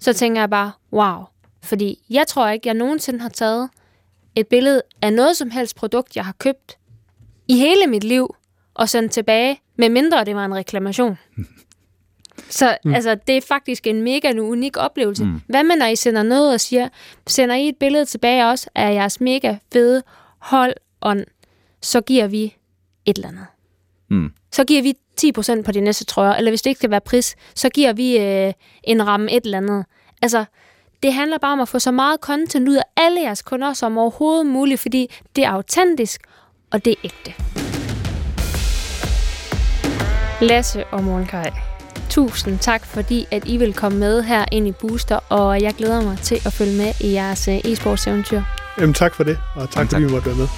så 0.00 0.12
tænker 0.12 0.42
jeg 0.42 0.50
bare, 0.50 0.72
wow. 0.92 1.24
Fordi 1.62 1.98
jeg 2.10 2.26
tror 2.26 2.48
ikke, 2.48 2.68
jeg 2.68 2.74
nogensinde 2.74 3.20
har 3.20 3.28
taget 3.28 3.70
et 4.34 4.46
billede 4.46 4.82
af 5.02 5.12
noget 5.12 5.36
som 5.36 5.50
helst 5.50 5.76
produkt, 5.76 6.16
jeg 6.16 6.24
har 6.24 6.34
købt 6.38 6.78
i 7.48 7.58
hele 7.58 7.86
mit 7.86 8.04
liv, 8.04 8.34
og 8.74 8.88
sendt 8.88 9.12
tilbage, 9.12 9.60
med 9.76 9.88
mindre 9.88 10.24
det 10.24 10.36
var 10.36 10.44
en 10.44 10.54
reklamation. 10.54 11.18
Så 12.50 12.78
mm. 12.84 12.94
altså, 12.94 13.14
det 13.26 13.36
er 13.36 13.40
faktisk 13.40 13.86
en 13.86 14.02
mega 14.02 14.32
unik 14.40 14.76
oplevelse. 14.76 15.24
Mm. 15.24 15.40
Hvad 15.46 15.64
med, 15.64 15.76
når 15.76 15.86
I 15.86 15.96
sender 15.96 16.22
noget 16.22 16.52
og 16.52 16.60
siger, 16.60 16.88
sender 17.26 17.54
I 17.54 17.68
et 17.68 17.76
billede 17.76 18.04
tilbage 18.04 18.46
også 18.46 18.70
af 18.74 18.94
jeres 18.94 19.20
mega 19.20 19.56
fede 19.72 20.02
hold 20.38 20.74
on, 21.00 21.24
så 21.82 22.00
giver 22.00 22.26
vi 22.26 22.56
et 23.04 23.16
eller 23.16 23.28
andet. 23.28 23.46
Mm. 24.10 24.30
Så 24.52 24.64
giver 24.64 24.82
vi 24.82 24.94
10% 25.58 25.62
på 25.62 25.72
de 25.72 25.80
næste 25.80 26.04
trøjer, 26.04 26.34
eller 26.34 26.50
hvis 26.50 26.62
det 26.62 26.70
ikke 26.70 26.78
skal 26.78 26.90
være 26.90 27.00
pris, 27.00 27.36
så 27.54 27.68
giver 27.68 27.92
vi 27.92 28.18
øh, 28.18 28.52
en 28.84 29.06
ramme 29.06 29.32
et 29.32 29.44
eller 29.44 29.58
andet. 29.58 29.84
Altså, 30.22 30.44
det 31.02 31.12
handler 31.12 31.38
bare 31.38 31.52
om 31.52 31.60
at 31.60 31.68
få 31.68 31.78
så 31.78 31.90
meget 31.90 32.20
content 32.20 32.68
ud 32.68 32.74
af 32.74 32.82
alle 32.96 33.20
jeres 33.20 33.42
kunder 33.42 33.72
som 33.72 33.98
overhovedet 33.98 34.46
muligt, 34.46 34.80
fordi 34.80 35.14
det 35.36 35.44
er 35.44 35.50
autentisk, 35.50 36.20
og 36.70 36.84
det 36.84 36.90
er 36.90 36.96
ægte. 37.04 37.34
Lasse 40.40 40.84
og 40.84 41.04
Morgenkaj, 41.04 41.52
tusind 42.10 42.58
tak, 42.58 42.86
fordi 42.86 43.26
at 43.30 43.48
I 43.48 43.56
vil 43.56 43.74
komme 43.74 43.98
med 43.98 44.22
her 44.22 44.44
ind 44.52 44.68
i 44.68 44.72
Booster, 44.72 45.16
og 45.16 45.62
jeg 45.62 45.74
glæder 45.74 46.02
mig 46.02 46.18
til 46.18 46.34
at 46.46 46.52
følge 46.52 46.76
med 46.76 46.92
i 47.00 47.12
jeres 47.12 47.48
øh, 47.48 47.56
e-sports 47.56 48.08
eventyr. 48.08 48.42
Jamen 48.78 48.94
tak 48.94 49.14
for 49.14 49.24
det, 49.24 49.38
og 49.54 49.62
tak, 49.62 49.72
tak. 49.72 49.90
fordi 49.90 50.04
vi 50.04 50.10
måtte 50.10 50.26
være 50.26 50.36
med. 50.36 50.48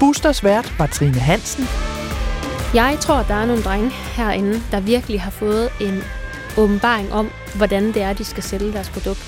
Boosters 0.00 0.44
vært 0.44 0.78
var 0.78 0.86
Trine 0.86 1.18
Hansen. 1.18 1.64
Jeg 2.74 2.96
tror, 3.00 3.22
der 3.22 3.34
er 3.34 3.46
nogle 3.46 3.62
drenge 3.62 3.90
herinde, 3.90 4.62
der 4.70 4.80
virkelig 4.80 5.22
har 5.22 5.30
fået 5.30 5.68
en 5.80 6.02
åbenbaring 6.58 7.12
om, 7.12 7.30
hvordan 7.56 7.86
det 7.86 8.02
er, 8.02 8.12
de 8.12 8.24
skal 8.24 8.42
sælge 8.42 8.72
deres 8.72 8.90
produkt. 8.90 9.26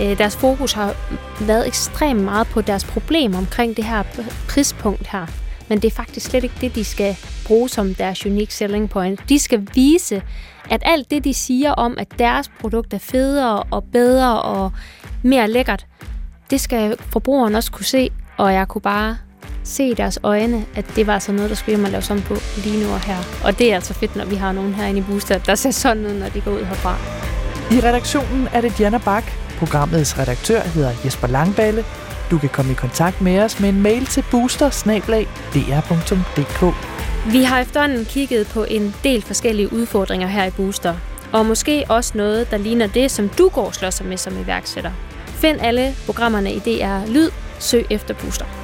Øh, 0.00 0.18
deres 0.18 0.36
fokus 0.36 0.72
har 0.72 0.94
været 1.40 1.66
ekstremt 1.66 2.20
meget 2.20 2.46
på 2.46 2.60
deres 2.60 2.84
problem 2.84 3.34
omkring 3.34 3.76
det 3.76 3.84
her 3.84 4.02
prispunkt 4.48 5.06
her. 5.06 5.26
Men 5.68 5.82
det 5.82 5.90
er 5.90 5.94
faktisk 5.94 6.26
slet 6.26 6.44
ikke 6.44 6.56
det, 6.60 6.74
de 6.74 6.84
skal 6.84 7.16
bruge 7.46 7.68
som 7.68 7.94
deres 7.94 8.26
unique 8.26 8.54
selling 8.54 8.90
point. 8.90 9.28
De 9.28 9.38
skal 9.38 9.68
vise, 9.74 10.22
at 10.70 10.82
alt 10.84 11.10
det, 11.10 11.24
de 11.24 11.34
siger 11.34 11.72
om, 11.72 11.94
at 11.98 12.18
deres 12.18 12.50
produkt 12.60 12.94
er 12.94 12.98
federe 12.98 13.62
og 13.62 13.84
bedre 13.84 14.42
og 14.42 14.72
mere 15.22 15.50
lækkert, 15.50 15.86
det 16.50 16.60
skal 16.60 16.96
forbrugeren 16.98 17.54
også 17.54 17.72
kunne 17.72 17.86
se, 17.86 18.10
og 18.36 18.52
jeg 18.52 18.68
kunne 18.68 18.82
bare 18.82 19.16
se 19.64 19.84
i 19.84 19.94
deres 19.94 20.18
øjne, 20.22 20.66
at 20.74 20.84
det 20.96 21.06
var 21.06 21.14
altså 21.14 21.32
noget, 21.32 21.50
der 21.50 21.56
skulle 21.56 21.76
hjem 21.76 21.84
og 21.84 21.90
lave 21.90 22.02
sådan 22.02 22.22
på 22.22 22.34
lige 22.64 22.84
nu 22.84 22.92
og 22.92 23.00
her. 23.00 23.16
Og 23.44 23.58
det 23.58 23.70
er 23.70 23.74
altså 23.74 23.94
fedt, 23.94 24.16
når 24.16 24.24
vi 24.24 24.34
har 24.34 24.52
nogen 24.52 24.74
herinde 24.74 25.00
i 25.00 25.02
Booster, 25.02 25.38
der 25.38 25.54
ser 25.54 25.70
sådan 25.70 26.06
ud, 26.06 26.12
når 26.12 26.28
de 26.28 26.40
går 26.40 26.50
ud 26.50 26.64
herfra. 26.64 26.96
I 27.70 27.80
redaktionen 27.80 28.48
er 28.52 28.60
det 28.60 28.78
Diana 28.78 28.98
Bak. 28.98 29.24
Programmets 29.58 30.18
redaktør 30.18 30.60
hedder 30.60 30.92
Jesper 31.04 31.26
Langballe. 31.26 31.84
Du 32.30 32.38
kan 32.38 32.48
komme 32.48 32.72
i 32.72 32.74
kontakt 32.74 33.20
med 33.20 33.40
os 33.40 33.60
med 33.60 33.68
en 33.68 33.82
mail 33.82 34.06
til 34.06 34.24
booster 34.30 34.70
Vi 37.32 37.42
har 37.42 37.60
efterhånden 37.60 38.04
kigget 38.04 38.46
på 38.46 38.64
en 38.64 38.94
del 39.04 39.22
forskellige 39.22 39.72
udfordringer 39.72 40.26
her 40.26 40.44
i 40.44 40.50
Booster. 40.50 40.94
Og 41.32 41.46
måske 41.46 41.84
også 41.88 42.12
noget, 42.14 42.50
der 42.50 42.56
ligner 42.56 42.86
det, 42.86 43.10
som 43.10 43.28
du 43.28 43.48
går 43.48 43.66
og 43.66 43.74
slår 43.74 43.90
sig 43.90 44.06
med 44.06 44.16
som 44.16 44.40
iværksætter. 44.40 44.90
Find 45.26 45.60
alle 45.60 45.94
programmerne 46.06 46.52
i 46.52 46.58
DR 46.58 47.06
Lyd. 47.12 47.30
Søg 47.58 47.86
efter 47.90 48.14
Booster. 48.14 48.63